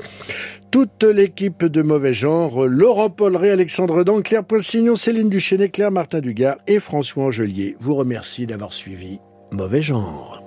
[0.71, 6.21] Toute l'équipe de Mauvais Genre, Laurent Polleret, Alexandre Dan, Claire Poissignon, Céline Duchesne, Claire Martin
[6.21, 9.19] Dugard et François Angelier vous remercie d'avoir suivi
[9.51, 10.40] Mauvais Genre.